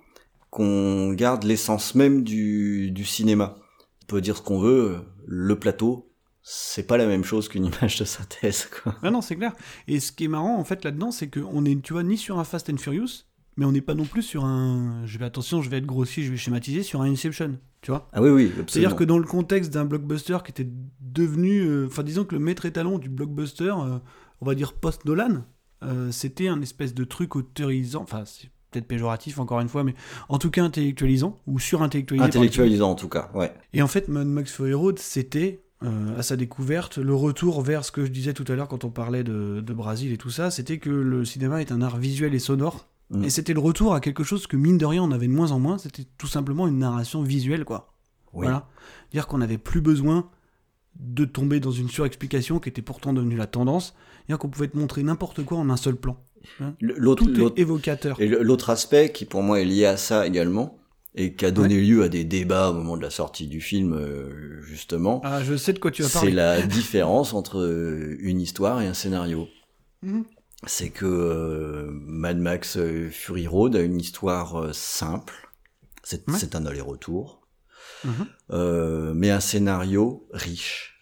[0.50, 3.58] qu'on garde l'essence même du, du cinéma.
[4.04, 6.09] On peut dire ce qu'on veut, le plateau,
[6.41, 8.65] c'est pas la même chose qu'une image de synthèse.
[8.65, 8.95] Quoi.
[9.04, 9.54] Ah non, c'est clair.
[9.88, 12.39] Et ce qui est marrant, en fait, là-dedans, c'est qu'on est, tu vois, ni sur
[12.39, 13.25] un Fast and Furious,
[13.58, 15.06] mais on n'est pas non plus sur un.
[15.06, 18.10] Je vais attention, je vais être grossier, je vais schématiser sur un Inception, tu vois.
[18.13, 18.67] Ah oui, oui, absolument.
[18.69, 20.69] C'est-à-dire que dans le contexte d'un blockbuster qui était
[21.02, 23.99] devenu, euh, enfin, disons que le maître étalon du blockbuster, euh,
[24.41, 25.43] on va dire post Nolan,
[25.84, 29.93] euh, c'était un espèce de truc autorisant, enfin, c'est peut-être péjoratif encore une fois, mais
[30.30, 32.19] en tout cas intellectualisant ou surintellectualisé.
[32.19, 32.49] par le public.
[32.49, 33.54] Intellectualisant en tout cas, ouais.
[33.73, 37.86] Et en fait, Mad Max Fury Road, c'était, euh, à sa découverte, le retour vers
[37.86, 40.30] ce que je disais tout à l'heure quand on parlait de, de Brésil et tout
[40.30, 42.88] ça, c'était que le cinéma est un art visuel et sonore.
[43.12, 43.24] Mm.
[43.24, 45.52] Et c'était le retour à quelque chose que, mine de rien, on avait de moins
[45.52, 47.94] en moins, c'était tout simplement une narration visuelle, quoi.
[48.34, 48.46] Oui.
[48.46, 48.68] Voilà.
[49.12, 50.30] Dire qu'on n'avait plus besoin
[51.00, 53.96] de tomber dans une surexplication qui était pourtant devenue la tendance,
[54.28, 56.18] dire qu'on pouvait te montrer n'importe quoi en un seul plan.
[56.80, 58.20] Le- L'autre, Tout est évocateur.
[58.22, 60.79] Et l'autre aspect qui pour moi est lié à ça également,
[61.15, 63.93] et qui a donné lieu à des débats au moment de la sortie du film,
[63.93, 66.32] euh, justement, Ah, je sais de quoi tu vas c'est parler.
[66.32, 69.48] la différence entre euh, une histoire et un scénario.
[70.04, 70.24] Mhm.
[70.67, 72.78] C'est que euh, Mad Max
[73.12, 75.50] Fury Road a une histoire simple,
[76.04, 76.38] c'est Ouais.
[76.38, 77.41] c'est un aller-retour,
[78.06, 78.12] Mhm.
[78.52, 80.95] euh, mais un scénario riche.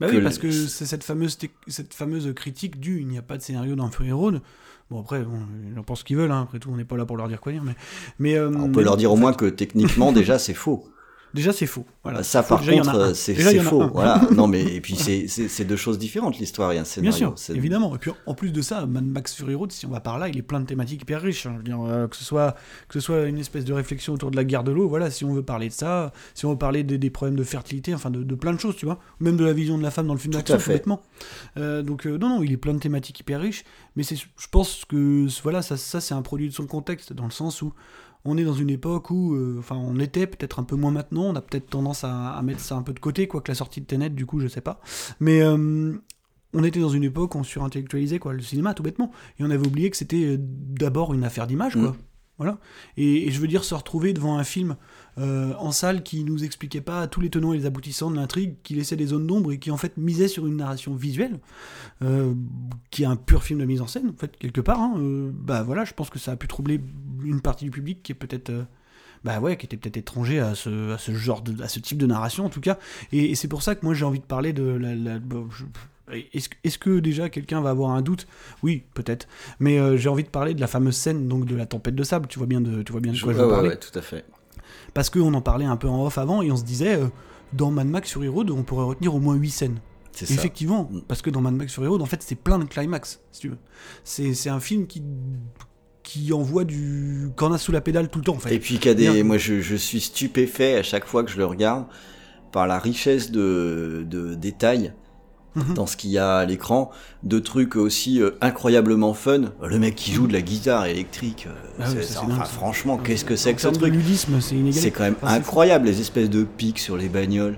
[0.00, 3.22] Bah que oui, parce que c'est cette fameuse, cette fameuse critique du il n'y a
[3.22, 4.42] pas de scénario dans Fury Road.
[4.90, 6.42] Bon, après, bon, ils en pensent ce qu'ils veulent, hein.
[6.42, 7.62] après tout, on n'est pas là pour leur dire quoi dire.
[7.62, 7.74] Mais,
[8.18, 10.88] mais, euh, On mais peut leur dire au moins que techniquement déjà c'est faux.
[11.34, 11.84] Déjà, c'est faux.
[12.02, 12.22] Voilà.
[12.22, 13.88] Ça, Faux, par déjà, contre, c'est faux.
[13.92, 14.22] Voilà.
[14.32, 17.12] Non, mais et puis c'est deux choses différentes, l'histoire et un Bien scénario.
[17.18, 17.94] sûr, C'est- évidemment.
[17.94, 20.28] Et puis en plus de ça, Mad Max Fury Road, si on va par là,
[20.28, 21.46] il est plein de thématiques hyper riches.
[21.46, 21.50] hein.
[21.52, 22.54] Je veux dire, euh, que, ce soit,
[22.88, 25.24] que ce soit une espèce de réflexion autour de la guerre de l'eau, voilà, si
[25.24, 28.10] on veut parler de ça, si on veut parler des, des problèmes de fertilité, enfin
[28.10, 28.98] de, de plein de choses, tu vois.
[29.20, 31.02] Même de la vision de la femme dans le film d'action, complètement.
[31.56, 33.64] Euh, donc euh, non, non, il est plein de thématiques hyper riches.
[33.96, 37.24] Mais c'est, je pense que voilà, ça, ça c'est un produit de son contexte, dans
[37.24, 37.72] le sens où
[38.28, 41.24] on est dans une époque où, euh, enfin, on était peut-être un peu moins maintenant,
[41.24, 43.80] on a peut-être tendance à, à mettre ça un peu de côté, quoique la sortie
[43.80, 44.80] de Tenet, du coup, je sais pas.
[45.20, 45.94] Mais euh,
[46.54, 49.10] on était dans une époque où on surintellectualisait quoi, le cinéma, tout bêtement.
[49.38, 51.90] Et on avait oublié que c'était euh, d'abord une affaire d'image, quoi.
[51.90, 51.96] Mm.
[52.38, 52.58] Voilà.
[52.96, 54.76] Et, et je veux dire, se retrouver devant un film
[55.18, 58.54] euh, en salle qui nous expliquait pas tous les tenants et les aboutissants de l'intrigue,
[58.62, 61.38] qui laissait des zones d'ombre et qui en fait misait sur une narration visuelle,
[62.02, 62.32] euh,
[62.90, 64.80] qui est un pur film de mise en scène, en fait, quelque part.
[64.80, 66.80] hein, euh, bah voilà, je pense que ça a pu troubler
[67.24, 68.52] une partie du public qui est peut-être.
[69.24, 71.98] bah ouais, qui était peut-être étranger à ce, à ce genre de, à ce type
[71.98, 72.78] de narration en tout cas.
[73.12, 74.94] Et, et c'est pour ça que moi j'ai envie de parler de la.
[74.94, 75.18] la-
[75.50, 75.64] je-
[76.32, 78.26] est-ce, que- est-ce que déjà quelqu'un va avoir un doute?
[78.62, 79.28] Oui, peut-être.
[79.60, 82.02] Mais euh, j'ai envie de parler de la fameuse scène donc de la tempête de
[82.04, 82.28] sable.
[82.28, 83.68] Tu vois bien de, tu vois bien de Je- quoi je veux ouais, parler.
[83.70, 84.24] ouais, tout à fait.
[84.94, 87.06] Parce qu'on en parlait un peu en off avant et on se disait, euh,
[87.52, 89.78] dans Mad Max Fury Road, on pourrait retenir au moins 8 scènes.
[90.12, 90.34] C'est ça.
[90.34, 91.02] Effectivement, Mm.
[91.06, 93.48] parce que dans Mad Max Fury Road, en fait, c'est plein de climax, si tu
[93.50, 93.58] veux.
[94.04, 95.02] C'est, c'est un film qui,
[96.02, 98.54] qui envoie du corna sous la pédale tout le temps, en fait.
[98.54, 99.24] Et puis qu'il y a des, Bien.
[99.24, 101.84] moi je, je suis stupéfait à chaque fois que je le regarde
[102.50, 104.92] par la richesse de, de détails
[105.54, 105.74] Mhm.
[105.74, 106.90] dans ce qu'il y a à l'écran,
[107.22, 109.40] de trucs aussi euh, incroyablement fun.
[109.66, 112.96] Le mec qui joue de la guitare électrique, euh, Ah oui, ça, enfin, dingue, franchement,
[112.98, 113.92] qu'est-ce que c'est que ce truc
[114.72, 117.56] c'est quand même Enfin, incroyable les espèces de pics sur les bagnoles.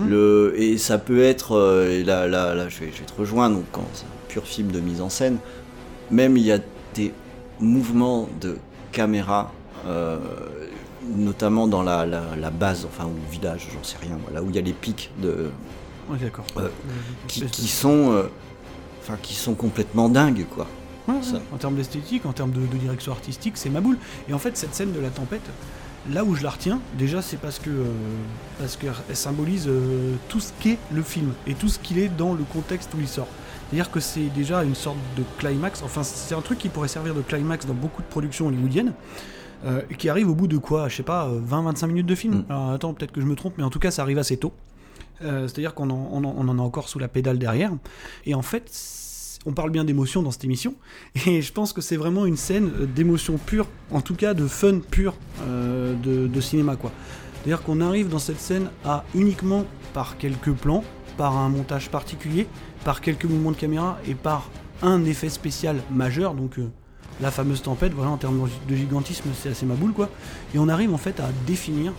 [0.00, 3.14] Le et ça peut être euh, et là là là je vais, je vais te
[3.18, 5.38] rejoindre donc quand c'est un pur film de mise en scène.
[6.12, 6.58] Même il y a
[6.94, 7.12] des
[7.60, 8.58] mouvements de
[8.92, 9.52] caméra
[11.16, 14.50] notamment dans la, la, la base enfin ou le village j'en sais rien là où
[14.50, 15.50] il y a les pics de
[16.08, 16.44] Ouais, d'accord.
[16.56, 18.30] Euh, Euh, qui, sont euh,
[19.00, 20.66] enfin qui sont complètement dingues quoi.
[21.52, 23.98] en termes d'esthétique, en termes de, direction artistique, c'est ma boule.
[24.28, 25.42] Et en fait, cette scène de la tempête,
[26.10, 27.84] là où je la retiens, déjà, c'est parce que euh,
[28.58, 32.34] parce qu'elle symbolise euh, tout ce qu'est le film et tout ce qu'il est dans
[32.34, 33.28] le contexte où il sort.
[33.68, 35.82] C'est-à-dire que c'est déjà une sorte de climax.
[35.82, 38.92] Enfin, c'est un truc qui pourrait servir de climax dans beaucoup de productions hollywoodiennes.
[39.64, 42.34] Euh, qui arrive au bout de quoi Je sais pas, 20-25 minutes de film.
[42.34, 42.44] Mm.
[42.48, 44.52] Alors attends, peut-être que je me trompe, mais en tout cas, ça arrive assez tôt.
[45.20, 47.72] C'est-à-dire qu'on en, on en, a encore sous la pédale derrière.
[48.24, 48.70] Et en fait,
[49.46, 50.74] on parle bien d'émotion dans cette émission,
[51.26, 54.46] et je pense que c'est vraiment une scène euh, d'émotion pure, en tout cas de
[54.46, 56.92] fun pur euh, de, cinéma quoi.
[57.34, 60.84] C'est-à-dire qu'on arrive dans cette scène à uniquement par quelques plans,
[61.16, 62.46] par un montage particulier,
[62.84, 64.50] par quelques mouvements de caméra et par
[64.82, 66.70] un effet spécial majeur, donc euh,
[67.20, 70.08] la fameuse tempête, voilà en termes de gigantisme c'est assez ma boule quoi.
[70.54, 71.92] Et on arrive en fait à définir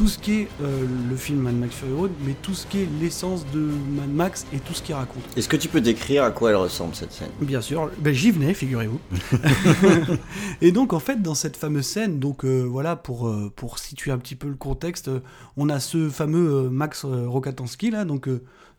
[0.00, 2.78] tout ce qui est euh, le film Mad Max Fury Road, mais tout ce qui
[2.78, 5.22] est l'essence de Mad Max et tout ce qu'il raconte.
[5.36, 7.28] Est-ce que tu peux décrire à quoi elle ressemble cette scène?
[7.42, 8.98] Bien sûr, ben, j'y venais, figurez-vous.
[10.62, 14.10] et donc en fait, dans cette fameuse scène, donc euh, voilà, pour, euh, pour situer
[14.10, 15.10] un petit peu le contexte,
[15.58, 18.26] on a ce fameux Max Rokatansky là, donc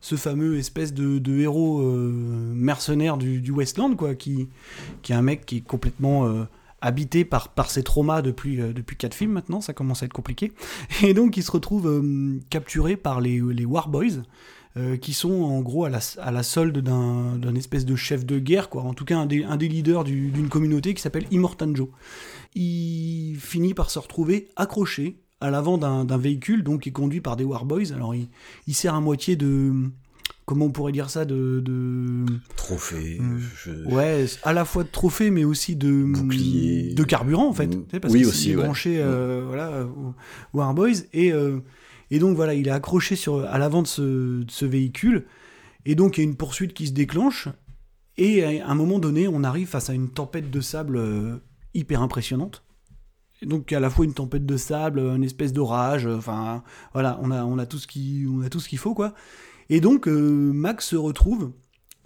[0.00, 4.48] ce fameux espèce de, de héros mercenaire du, du, Westland, quoi, qui,
[5.02, 6.46] qui est un mec qui est complètement
[6.82, 10.12] habité par, par ses traumas depuis, euh, depuis quatre films maintenant, ça commence à être
[10.12, 10.52] compliqué.
[11.02, 14.22] Et donc il se retrouve euh, capturé par les, les War Boys,
[14.76, 18.82] euh, qui sont en gros à la, solde d'un espèce de chef de guerre, quoi.
[18.82, 21.90] en tout cas un des, leaders d'une communauté qui s'appelle Immortanjo.
[22.54, 27.36] Il finit par se retrouver accroché à l'avant d'un véhicule donc qui est conduit par
[27.36, 27.92] des War Boys.
[27.92, 28.28] Alors il,
[28.66, 29.72] il sert à moitié de
[30.52, 32.26] comment on pourrait dire ça de, de...
[32.56, 33.90] trophée hmm.
[33.90, 38.00] ouais à la fois de trophée mais aussi de bouclier de carburant en fait hmm.
[38.00, 39.46] parce oui aussi branché euh, hmm.
[39.46, 39.88] voilà
[40.52, 41.60] War Boys et euh,
[42.10, 45.24] et donc voilà il est accroché sur à l'avant de ce, ce, véhicule
[45.86, 47.48] et donc il y a une poursuite qui se déclenche
[48.18, 51.36] et à un moment donné on arrive face à une tempête de sable euh,
[51.72, 52.62] hyper impressionnante
[53.46, 56.62] donc à la fois une tempête de sable, une espèce d'orage, enfin
[56.92, 59.14] voilà, on a on a tout ce qui on a tout ce qu'il faut quoi.
[59.70, 61.52] Et donc, euh, Max se retrouve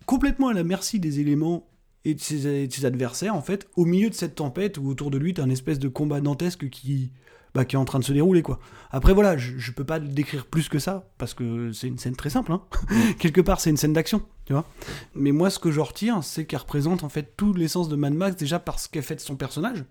[0.07, 1.69] complètement à la merci des éléments
[2.05, 5.35] et de, ses, adversaires, en fait, au milieu de cette tempête où autour de lui,
[5.35, 7.11] t'as un espèce de combat dantesque qui,
[7.53, 8.61] bah, qui est en train de se dérouler, quoi.
[8.93, 11.99] Après, voilà, je, je peux pas le décrire plus que ça, parce que c'est une
[11.99, 12.63] scène très simple, hein.
[13.19, 14.71] Quelque part, c'est une scène d'action, tu vois.
[15.17, 18.15] Mais moi, ce que je retire, c'est qu'elle représente, en fait, tout l'essence de Mad
[18.15, 19.85] Max, déjà parce qu'elle fait de son personnage,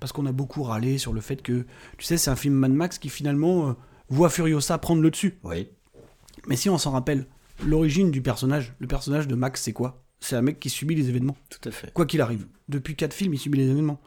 [0.00, 1.64] parce qu'on a beaucoup râlé sur le fait que,
[1.96, 3.72] tu sais, c'est un film Mad Max qui, finalement, euh,
[4.10, 5.38] voit Furiosa prendre le dessus.
[5.44, 5.70] Oui.
[6.46, 7.26] Mais si on s'en rappelle,
[7.64, 10.04] l'origine du personnage, le personnage de Max, c'est quoi?
[10.20, 11.36] C'est un mec qui subit les événements.
[11.50, 11.92] Tout à fait.
[11.92, 12.46] Quoi qu'il arrive.
[12.68, 14.00] Depuis quatre films, il subit les événements.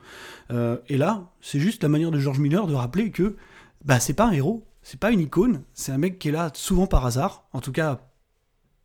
[0.51, 3.35] Euh, et là, c'est juste la manière de George Miller de rappeler que
[3.85, 6.49] bah, c'est pas un héros, c'est pas une icône, c'est un mec qui est là
[6.53, 8.01] souvent par hasard, en tout cas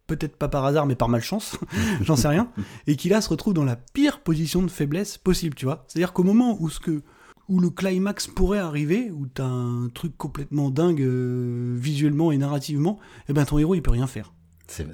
[0.09, 1.59] peut-être pas par hasard mais par malchance,
[2.03, 2.51] j'en sais rien,
[2.87, 5.85] et qui là se retrouve dans la pire position de faiblesse possible, tu vois.
[5.89, 7.03] C'est-à-dire qu'au moment où ce que
[7.53, 12.99] où le climax pourrait arriver, où t'as un truc complètement dingue euh, visuellement et narrativement,
[13.03, 14.33] et eh ben ton héros il peut rien faire.
[14.67, 14.85] C'est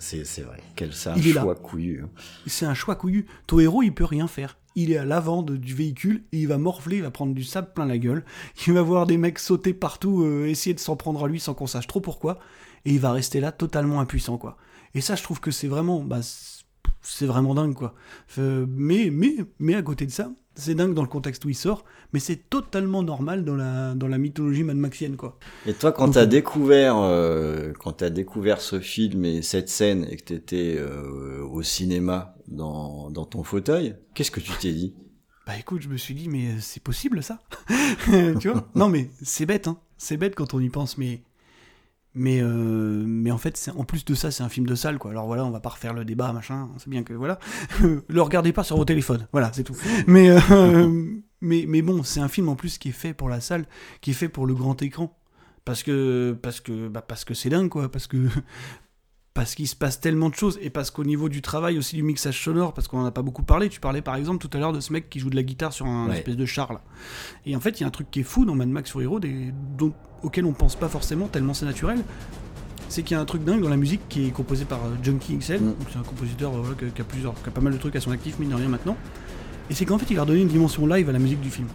[0.42, 2.02] vrai, quel c'est un choix couillu.
[2.02, 2.08] Hein.
[2.48, 3.26] C'est un choix couillu.
[3.46, 4.58] Ton héros il peut rien faire.
[4.74, 7.72] Il est à l'avant du véhicule et il va morfler, il va prendre du sable
[7.72, 8.24] plein la gueule.
[8.66, 11.54] Il va voir des mecs sauter partout, euh, essayer de s'en prendre à lui sans
[11.54, 12.40] qu'on sache trop pourquoi,
[12.84, 14.56] et il va rester là totalement impuissant quoi.
[14.94, 16.20] Et ça je trouve que c'est vraiment, bah,
[17.02, 17.94] c'est vraiment dingue quoi.
[18.38, 21.54] Euh, mais mais mais à côté de ça, c'est dingue dans le contexte où il
[21.54, 25.38] sort, mais c'est totalement normal dans la, dans la mythologie Mad Maxienne, quoi.
[25.66, 30.16] Et toi, quand t'as découvert, euh, quand as découvert ce film et cette scène et
[30.16, 34.94] que t'étais euh, au cinéma dans, dans ton fauteuil, qu'est-ce que tu t'es dit?
[35.46, 37.40] Bah écoute, je me suis dit, mais c'est possible ça
[38.40, 38.68] Tu vois?
[38.74, 39.78] Non, mais c'est bête, hein.
[39.96, 41.22] C'est bête quand on y pense, mais
[42.18, 45.12] mais, euh, mais en fait, en plus de ça, c'est un film de salle, quoi.
[45.12, 46.68] Alors voilà, on va pas refaire le débat, machin.
[46.78, 47.38] C'est bien que, voilà.
[48.08, 49.28] le regardez pas sur vos téléphones.
[49.32, 49.76] Voilà, c'est tout.
[50.08, 50.88] Mais, euh,
[51.40, 53.66] mais, mais bon, c'est un film en plus qui est fait pour la salle,
[54.00, 55.16] qui est fait pour le grand écran.
[55.64, 57.88] Parce que, parce que, bah, parce que c'est dingue, quoi.
[57.88, 58.16] Parce que,
[59.38, 62.02] parce qu'il se passe tellement de choses et parce qu'au niveau du travail aussi du
[62.02, 64.60] mixage sonore, parce qu'on en a pas beaucoup parlé, tu parlais par exemple tout à
[64.60, 66.80] l'heure de ce mec qui joue de la guitare sur un espèce de char là.
[67.46, 69.06] Et en fait, il y a un truc qui est fou dans Mad Max Fury
[69.06, 69.92] Road et dont,
[70.24, 72.02] auquel on pense pas forcément tellement c'est naturel.
[72.88, 74.96] C'est qu'il y a un truc dingue dans la musique qui est composé par euh,
[75.04, 75.74] Junkie XL, mm.
[75.92, 78.10] c'est un compositeur euh, qui, a plusieurs, qui a pas mal de trucs à son
[78.10, 78.96] actif, mine de rien maintenant.
[79.70, 81.68] Et c'est qu'en fait, il a redonné une dimension live à la musique du film.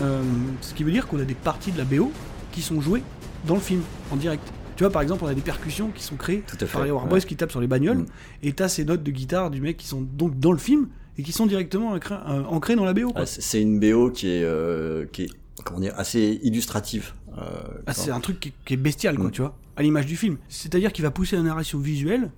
[0.00, 0.22] Euh,
[0.62, 2.12] ce qui veut dire qu'on a des parties de la BO
[2.50, 3.02] qui sont jouées
[3.46, 4.50] dans le film, en direct.
[4.80, 7.36] Tu vois, par exemple, on a des percussions qui sont créées par les Warboys qui
[7.36, 8.06] tapent sur les bagnoles, mm.
[8.44, 11.22] et t'as ces notes de guitare du mec qui sont donc dans le film et
[11.22, 13.12] qui sont directement euh, ancrées dans la BO.
[13.14, 15.30] Ah, c'est une BO qui est, euh, qui est
[15.66, 17.12] comment dire, assez illustrative.
[17.36, 17.42] Euh,
[17.86, 19.32] ah, c'est un truc qui, est bestial, quoi, mm.
[19.32, 20.38] tu vois, à l'image du film.
[20.48, 22.30] C'est-à-dire qu'il va pousser la narration visuelle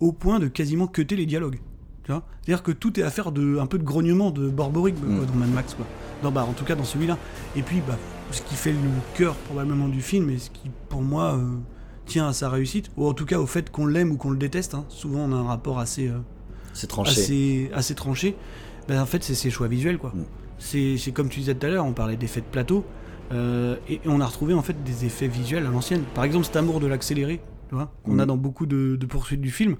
[0.00, 1.60] au point de quasiment cuter les dialogues.
[2.02, 5.08] Tu vois C'est-à-dire que tout est affaire de un peu de grognement, de borborique quoi,
[5.08, 5.24] Mm.
[5.24, 5.86] dans Mad Max, quoi.
[6.24, 7.16] Non, bah, en tout cas dans celui-là.
[7.54, 7.96] Et puis, bah,
[8.32, 8.78] ce qui fait le
[9.14, 11.44] cœur probablement du film et ce qui, pour moi, euh,
[12.06, 14.36] tient à sa réussite, ou en tout cas au fait qu'on l'aime ou qu'on le
[14.38, 14.74] déteste.
[14.74, 14.84] hein.
[14.88, 16.18] Souvent, on a un rapport assez, euh,
[16.72, 17.10] C'est tranché.
[17.20, 18.36] assez, assez tranché.
[18.88, 20.12] Bah, en fait, c'est ses choix visuels, quoi.
[20.14, 20.24] Mm.
[20.58, 22.84] C'est comme tu disais tout à l'heure, on parlait d'effets de plateau.
[23.32, 26.02] euh, et on a retrouvé en fait des effets visuels à l'ancienne.
[26.16, 28.20] Par exemple, cet amour de l'accéléré, tu vois, qu'on Mm.
[28.20, 29.76] a dans beaucoup de, de poursuites du film,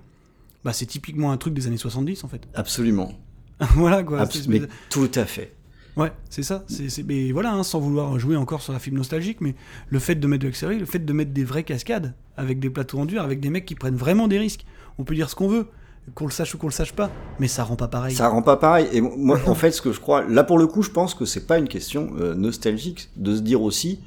[0.65, 2.47] bah c'est typiquement un truc des années 70 en fait.
[2.55, 3.13] Absolument.
[3.75, 4.25] voilà quoi.
[4.49, 5.57] Mais tout à fait.
[5.97, 6.65] Ouais, c'est ça.
[6.69, 9.55] C'est, c'est- mais voilà, hein, sans vouloir jouer encore sur la film nostalgique, mais
[9.89, 12.71] le fait de mettre de l'accéléré, le fait de mettre des vraies cascades avec des
[12.71, 14.65] plateaux en dur, avec des mecs qui prennent vraiment des risques.
[14.99, 15.67] On peut dire ce qu'on veut,
[16.15, 18.15] qu'on le sache ou qu'on le sache pas, mais ça rend pas pareil.
[18.15, 18.89] Ça rend pas pareil.
[18.93, 21.25] Et moi, en fait, ce que je crois, là pour le coup, je pense que
[21.25, 24.01] c'est pas une question euh, nostalgique de se dire aussi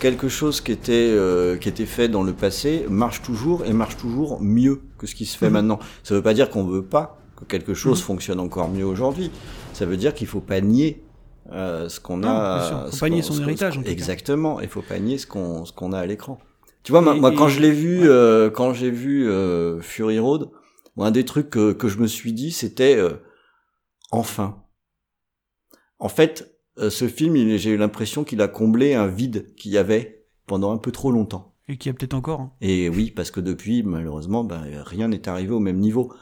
[0.00, 3.96] quelque chose qui était euh, qui était fait dans le passé marche toujours et marche
[3.96, 5.52] toujours mieux que ce qui se fait Mhm.
[5.52, 5.78] maintenant.
[6.02, 8.04] Ça veut pas dire qu'on veut pas que quelque chose Mhm.
[8.06, 9.30] fonctionne encore mieux aujourd'hui.
[9.74, 11.02] Ça veut dire qu'il faut pas nier
[11.52, 12.86] euh, ce qu'on a.
[12.90, 13.90] Faut pas nier son héritage, en tout cas.
[13.92, 14.60] Exactement.
[14.60, 16.38] Il faut pas nier ce qu'on ce qu'on a à l'écran.
[16.82, 18.06] Tu vois, moi, Et- quand je l'ai vu, ouais.
[18.08, 20.50] euh, quand j'ai vu euh, Fury Road,
[20.96, 23.14] moi, un des trucs que, que je me suis dit, c'était euh,
[24.10, 24.62] enfin.
[25.98, 29.72] En fait, euh, ce film, il- j'ai eu l'impression qu'il a comblé un vide qu'il
[29.72, 31.54] y avait pendant un peu trop longtemps.
[31.68, 32.40] Et qui a peut-être encore.
[32.40, 32.52] hein.
[32.60, 36.12] Et oui, parce que depuis, malheureusement, ben, rien n'est arrivé au même niveau.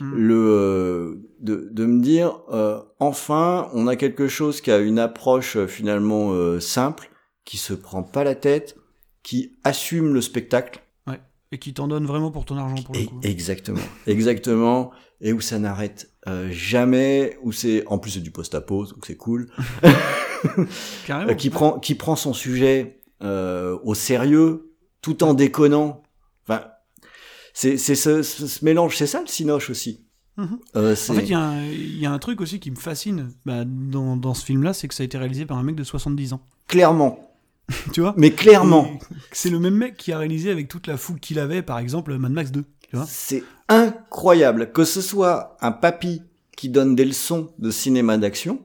[0.00, 0.14] Mm.
[0.14, 4.98] Le euh, de, de me dire, euh, enfin, on a quelque chose qui a une
[4.98, 7.10] approche euh, finalement euh, simple,
[7.44, 8.76] qui se prend pas la tête,
[9.22, 10.80] qui assume le spectacle.
[11.52, 13.20] Et qui t'en donne vraiment pour ton argent pour le coup.
[13.22, 13.78] exactement,
[14.08, 14.90] exactement,
[15.20, 19.16] et où ça n'arrête euh, jamais, où c'est, en plus c'est du post-apo, donc c'est
[19.16, 19.48] cool,
[21.06, 21.30] Carrément.
[21.30, 26.02] euh, qui prend, qui prend son sujet euh, au sérieux, tout en déconnant.
[27.56, 30.00] C'est, ce, ce, mélange, c'est ça le cinoche aussi?
[30.36, 30.58] Mhm.
[30.76, 32.76] Euh, En fait, il y, a un- il y a un truc aussi qui me
[32.76, 35.76] fascine bah, dans, dans ce film-là, c'est que ça a été réalisé par un mec
[35.76, 36.40] de 70 ans.
[36.66, 37.32] clairement,
[37.92, 38.12] tu vois?
[38.16, 38.98] Mais clairement,
[39.30, 42.16] C'est le même mec qui a réalisé avec toute la fougue qu'il avait, par exemple,
[42.18, 42.64] Mad Max 2.
[42.90, 43.06] Tu vois?
[43.08, 46.22] C'est incroyable que ce soit un papy
[46.56, 48.58] qui donne des leçons de cinéma d'action.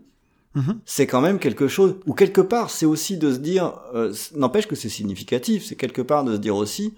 [0.55, 0.79] Mhm.
[0.83, 4.65] c'est quand même quelque chose, ou quelque part, c'est aussi de se dire, euh, n'empêche
[4.67, 6.95] que c'est significatif, c'est quelque part de se dire aussi,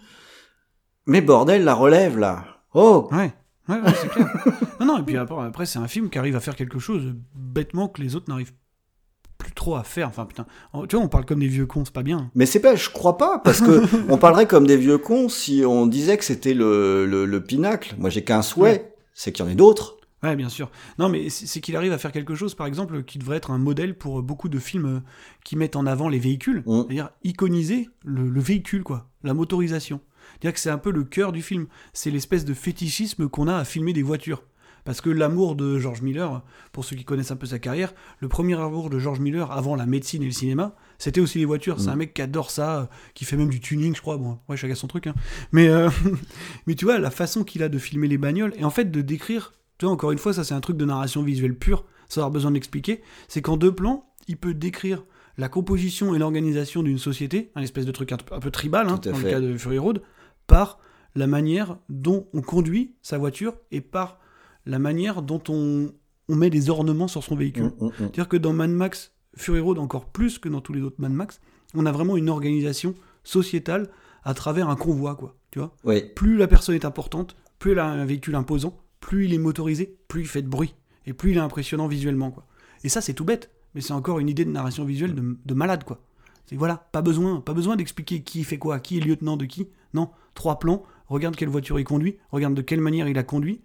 [1.11, 2.45] mais bordel, la relève là.
[2.73, 3.33] Oh, Ouais,
[3.67, 4.27] ouais, ouais, c'est clair.
[4.79, 7.13] non, non, et puis après, après, c'est un film qui arrive à faire quelque chose
[7.35, 8.53] bêtement que les autres n'arrivent
[9.37, 10.07] plus trop à faire.
[10.07, 10.45] Enfin, putain,
[10.87, 12.31] tu vois, on parle comme des vieux cons, c'est pas bien.
[12.33, 15.63] mais c'est pas, je crois pas, parce que on parlerait comme des vieux cons si
[15.67, 17.95] on disait que c'était le, le, le pinacle.
[17.99, 19.97] Moi, j'ai qu'un souhait, c'est qu'il y en ait d'autres.
[20.23, 20.69] Ouais, bien sûr.
[20.99, 23.57] Non, mais c'est qu'il arrive à faire quelque chose, par exemple, qui devrait être un
[23.57, 24.99] modèle pour beaucoup de films euh,
[25.43, 26.61] qui mettent en avant les véhicules.
[26.67, 26.83] Mm.
[26.83, 29.09] C'est-à-dire iconiser le, le véhicule, quoi.
[29.23, 29.99] La motorisation.
[30.39, 31.67] C'est-à-dire que c'est un peu le cœur du film.
[31.93, 34.43] C'est l'espèce de fétichisme qu'on a à filmer des voitures.
[34.83, 38.27] Parce que l'amour de George Miller, pour ceux qui connaissent un peu sa carrière, le
[38.27, 41.79] premier amour de George Miller avant la médecine et le cinéma, c'était aussi les voitures.
[41.79, 41.93] C'est Mm.
[41.93, 44.17] un mec qui adore ça, euh, qui fait même du tuning, je crois.
[44.17, 45.05] Bon, ouais, chacun son truc.
[45.05, 45.13] Hein.
[45.51, 45.89] Mais, euh,
[46.67, 49.01] mais tu vois, la façon qu'il a de filmer les bagnoles, et en fait de
[49.01, 52.21] décrire, tu vois, encore une fois, ça c'est un truc de narration visuelle pure, sans
[52.21, 55.03] avoir besoin d'expliquer, c'est qu'en deux plans, il peut décrire
[55.37, 59.13] la composition et l'organisation d'une société, un espèce de truc un, peu tribal, hein, dans
[59.13, 59.25] fait.
[59.25, 60.01] le cas de Fury Road,
[60.51, 60.79] par
[61.15, 64.19] la manière dont on conduit sa voiture et par
[64.65, 65.91] la manière dont on,
[66.29, 67.71] on met des ornements sur son véhicule.
[67.79, 67.91] Mm, mm, mm.
[67.97, 71.11] C'est-à-dire que dans Mad Max, Fury Road encore plus que dans tous les autres Mad
[71.11, 71.39] Max,
[71.73, 73.89] on a vraiment une organisation sociétale
[74.23, 75.35] à travers un convoi, quoi.
[75.51, 79.25] Tu vois Oui, Plus la personne est importante, plus elle a un véhicule imposant, plus
[79.25, 80.75] il est motorisé, plus il fait de bruit,
[81.05, 82.45] et plus il est impressionnant visuellement, quoi.
[82.83, 85.53] Et ça, c'est tout bête, mais c'est encore une idée de narration visuelle de, de
[85.53, 86.01] malade, quoi.
[86.45, 89.69] C'est voilà, pas besoin, pas besoin d'expliquer qui fait quoi, qui est lieutenant de qui.
[89.93, 93.61] Non, trois plans, regarde quelle voiture il conduit, regarde de quelle manière il a conduit,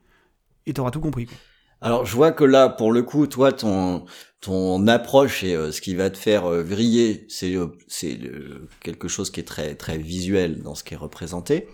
[0.66, 1.26] et t'auras tout compris.
[1.26, 1.36] Quoi.
[1.80, 4.04] Alors je vois que là, pour le coup, toi, ton
[4.40, 8.68] ton approche et euh, ce qui va te faire euh, vriller, c'est euh, c'est euh,
[8.80, 11.68] quelque chose qui est très très visuel dans ce qui est représenté.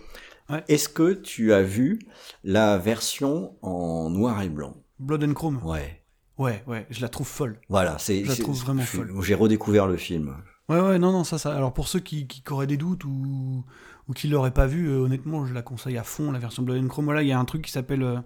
[0.49, 0.63] Ouais.
[0.67, 1.99] Est-ce que tu as vu
[2.43, 4.75] la version en noir et blanc?
[4.99, 6.03] Blood and Chrome, Ouais.
[6.37, 7.59] ouais, ouais, je la trouve folle.
[7.69, 8.23] Voilà, c'est.
[8.25, 9.13] Je la trouve vraiment folle.
[9.21, 10.35] J'ai redécouvert le film.
[10.69, 11.55] Ouais, ouais, non, non, ça, ça.
[11.55, 13.63] Alors pour ceux qui, qui auraient des doutes ou,
[14.07, 16.83] ou qui l'auraient pas vu, euh, honnêtement, je la conseille à fond, la version Blood
[16.83, 17.05] and Chrome.
[17.05, 18.19] Voilà, il y a un truc qui s'appelle euh,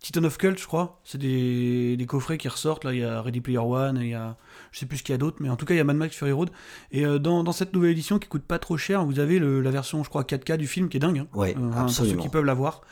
[0.00, 1.00] Titan of Cult, je crois.
[1.04, 2.84] C'est des, des coffrets qui ressortent.
[2.84, 4.36] Là, il y a Ready Player One, il y a.
[4.70, 5.84] Je sais plus ce qu'il y a d'autre, mais en tout cas, il y a
[5.84, 6.50] Mad Max Fury Road.
[6.92, 9.60] Et euh, dans, dans cette nouvelle édition qui coûte pas trop cher, vous avez le-
[9.60, 11.18] la version, je crois, 4K du film qui est dingue.
[11.20, 11.26] hein.
[11.34, 12.22] Ouais, Euh, enfin, pour ceux absolument.
[12.22, 12.82] qui peuvent l'avoir.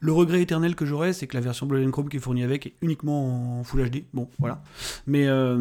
[0.00, 2.42] Le regret éternel que j'aurais, c'est que la version Blood and Chrome qui est fournie
[2.42, 4.04] avec est uniquement en Full HD.
[4.12, 4.62] Bon, voilà.
[5.06, 5.56] Mais, euh,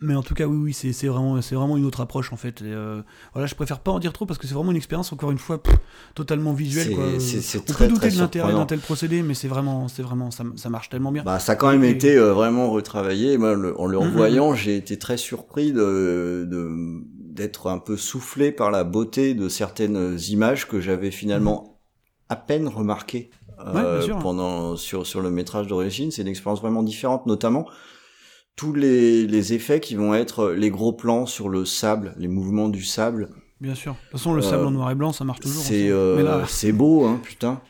[0.00, 2.60] mais en tout cas, oui, oui, c'est vraiment, vraiment une autre approche en fait.
[2.62, 3.00] Et, euh,
[3.32, 5.38] voilà, je préfère pas en dire trop parce que c'est vraiment une expérience, encore une
[5.38, 5.74] fois, pff,
[6.14, 6.88] totalement visuelle.
[6.94, 7.18] On
[7.62, 10.88] très, peut douter de l'intérêt d'un tel procédé, mais c'est vraiment, vraiment, ça ça, marche
[10.88, 11.22] tellement bien.
[11.22, 13.38] Bah, ça a quand même été vraiment retravaillé.
[13.38, 13.96] Moi, en le mm-hmm.
[13.96, 16.48] revoyant, j'ai été très surpris de,
[17.14, 21.80] d'être un peu soufflé par la beauté de certaines images que j'avais finalement
[22.28, 23.30] à peine remarquées
[23.66, 26.10] euh, pendant sur sur le métrage d'origine.
[26.10, 27.66] C'est une expérience vraiment différente, notamment
[28.56, 32.68] tous les, les effets qui vont être les gros plans sur le sable, les mouvements
[32.68, 33.30] du sable.
[33.60, 33.92] Bien sûr.
[33.92, 35.62] De toute façon, le sable en noir et blanc, ça marche toujours.
[35.62, 37.60] C'est euh, c'est beau, hein, putain.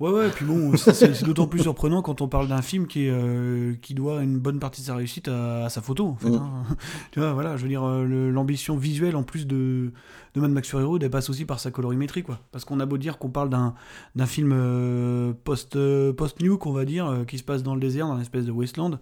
[0.00, 3.06] Ouais, ouais, et puis bon, c'est d'autant plus surprenant quand on parle d'un film qui,
[3.06, 6.30] est, euh, qui doit une bonne partie de sa réussite à, sa photo, en fait.
[6.30, 6.34] Mm.
[6.34, 6.62] Hein.
[7.10, 9.92] tu vois, voilà, je veux dire, euh, l'ambition visuelle en plus de,
[10.34, 12.38] de Mad Max Fury Road, elle passe aussi par sa colorimétrie, quoi.
[12.52, 15.76] Parce qu'on a beau dire qu'on parle d'un film euh, post,
[16.12, 19.00] post-nuke, on va dire, qui se passe dans le désert, dans une espèce de wasteland,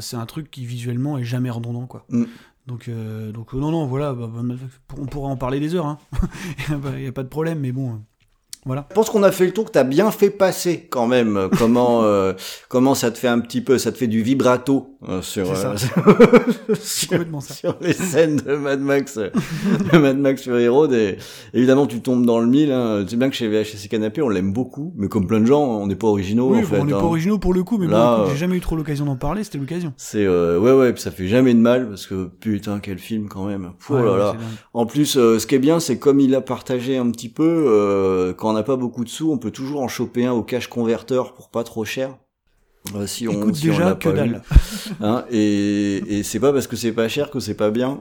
[0.00, 2.06] c'est un truc qui visuellement est jamais redondant, quoi.
[2.08, 2.24] Mm.
[2.68, 2.88] Donc,
[3.34, 4.54] donc non, non, voilà, bah, bah,
[4.96, 5.98] on pourra en parler des heures, hein.
[6.70, 8.00] Il n'y a pas de problème, mais bon
[8.64, 8.86] voilà.
[8.90, 11.36] Je pense qu'on a fait le tour, que tu as bien fait passer quand même
[11.36, 12.32] euh, comment euh,
[12.68, 15.74] comment ça te fait un petit peu, ça te fait du vibrato euh, sur, euh,
[16.80, 20.92] sur les scènes de Mad Max, de Mad Max Fury Road.
[20.92, 21.18] Et
[21.54, 22.70] évidemment, tu tombes dans le mille.
[22.70, 23.04] Hein.
[23.08, 25.88] C'est bien que chez VHS Canapé, on l'aime beaucoup, mais comme plein de gens, on
[25.88, 26.52] n'est pas originaux.
[26.52, 27.00] Oui, en fait, on n'est hein.
[27.00, 29.42] pas originaux pour le coup, mais bon, j'ai jamais eu trop l'occasion d'en parler.
[29.42, 29.92] C'était l'occasion.
[29.96, 33.46] C'est ouais ouais, puis ça fait jamais de mal parce que putain quel film quand
[33.46, 33.72] même.
[33.90, 34.36] Oh là là.
[34.72, 38.51] En plus, ce qui est bien, c'est comme il a partagé un petit peu quand
[38.52, 41.32] on n'a pas beaucoup de sous, on peut toujours en choper un au cash converteur
[41.32, 42.18] pour pas trop cher.
[42.94, 44.42] Euh, si on, Écoute déjà que dalle.
[45.00, 47.98] Hein, et, et c'est pas parce que c'est pas cher que c'est pas bien.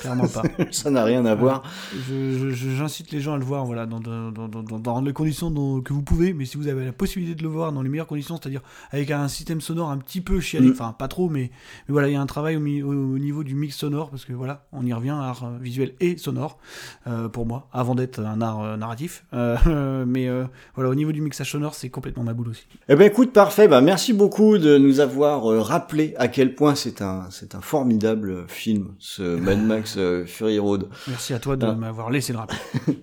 [0.00, 0.42] Clairement pas.
[0.70, 1.62] ça n'a rien à voir.
[2.08, 5.52] J'incite les gens à le voir, voilà, dans, dans, dans, dans les conditions
[5.82, 8.06] que vous pouvez, mais si vous avez la possibilité de le voir dans les meilleures
[8.06, 10.72] conditions, c'est-à-dire avec un système sonore un petit peu chialé, mm.
[10.72, 11.50] enfin pas trop, mais,
[11.88, 14.32] mais, voilà, il y a un travail au, au, niveau du mix sonore, parce que
[14.32, 16.58] voilà, on y revient, art visuel et sonore,
[17.06, 19.24] euh, pour moi, avant d'être un art euh, narratif.
[19.34, 20.28] Euh, mais
[20.74, 22.66] voilà, au niveau du mixage sonore, c'est complètement ma boule aussi.
[22.88, 26.54] Eh ben écoute, parfait, bah merci Merci beaucoup de nous avoir euh, rappelé à quel
[26.54, 30.90] point c'est un c'est un formidable film ce Mad Max euh, Fury Road.
[31.08, 31.72] Merci à toi de ah.
[31.72, 32.58] m'avoir laissé le rappeler.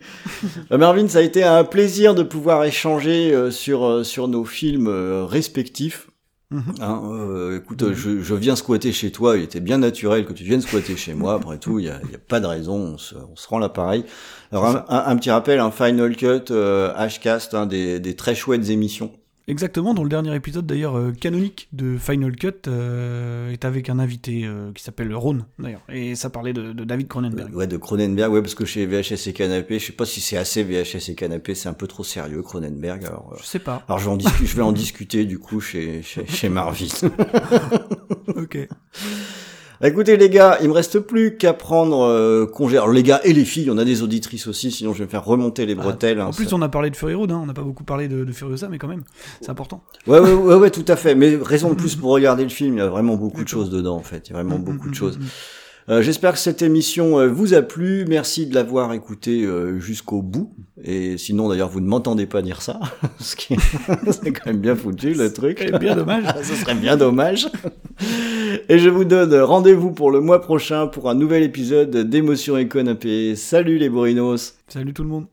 [0.70, 4.90] Bah, Marvin, ça a été un plaisir de pouvoir échanger euh, sur sur nos films
[5.28, 6.08] respectifs.
[6.52, 6.62] Mhm.
[6.82, 7.94] Hein, écoute, mhm.
[7.96, 11.16] je, je, viens squatter chez toi, il était bien naturel que tu viennes squatter chez
[11.16, 14.04] moi, après tout, il n'y a, pas de raison, on se, on se rend l'appareil.
[14.52, 18.70] Alors un, un, petit rappel, un Final Cut, euh, Hcast, hein, des, des très chouettes
[18.70, 19.12] émissions
[19.52, 24.00] Exactement, dans le dernier épisode d'ailleurs euh, canonique de Final Cut euh, est avec un
[24.00, 27.54] invité euh, qui s'appelle Ron d'ailleurs, et ça parlait de, David Cronenberg.
[27.54, 30.38] Ouais, de Cronenberg, ouais, parce que chez VHS et Canapé, je sais pas si c'est
[30.38, 33.04] assez VHS et Canapé, c'est un peu trop sérieux Cronenberg.
[33.04, 33.84] Alors, je sais pas.
[33.90, 36.50] Alors je vais en, je vais en discuter du coup chez, chez, chez
[38.28, 38.70] ok.
[39.84, 42.78] Écoutez les gars, il me reste plus qu'à prendre euh, congé.
[42.78, 45.10] Alors les gars et les filles, on a des auditrices aussi, sinon je vais me
[45.10, 46.22] faire remonter les ah, bretelles.
[46.22, 48.08] en hein, plus, on a parlé de Fury Road, hein, on n'a pas beaucoup parlé
[48.08, 49.04] de, de Furiosa, mais quand même,
[49.42, 49.84] c'est important.
[50.06, 51.16] Ouais, ouais, ouais, ouais, tout à fait.
[51.16, 53.72] Mais raison de plus pour regarder le film, il y a vraiment beaucoup de choses
[53.72, 54.30] dedans en fait.
[54.30, 55.18] Il y a vraiment mm, beaucoup mm, de choses.
[55.18, 55.24] Mm,
[55.90, 58.06] euh, j'espère que cette émission euh, vous a plu.
[58.08, 60.54] Merci de l'avoir écouté euh, jusqu'au bout.
[60.84, 62.80] Et sinon, d'ailleurs, vous ne m'entendez pas dire ça,
[63.20, 63.56] ce qui
[64.12, 65.58] c'est quand même bien foutu le truc.
[65.60, 66.24] C'est bien dommage.
[66.44, 67.48] Ce serait bien dommage.
[68.70, 72.68] Et je vous donne rendez-vous pour le mois prochain pour un nouvel épisode d'émotion et
[72.68, 73.36] canapé.
[73.36, 74.56] Salut les Borinos.
[74.68, 75.28] Salut tout le monde.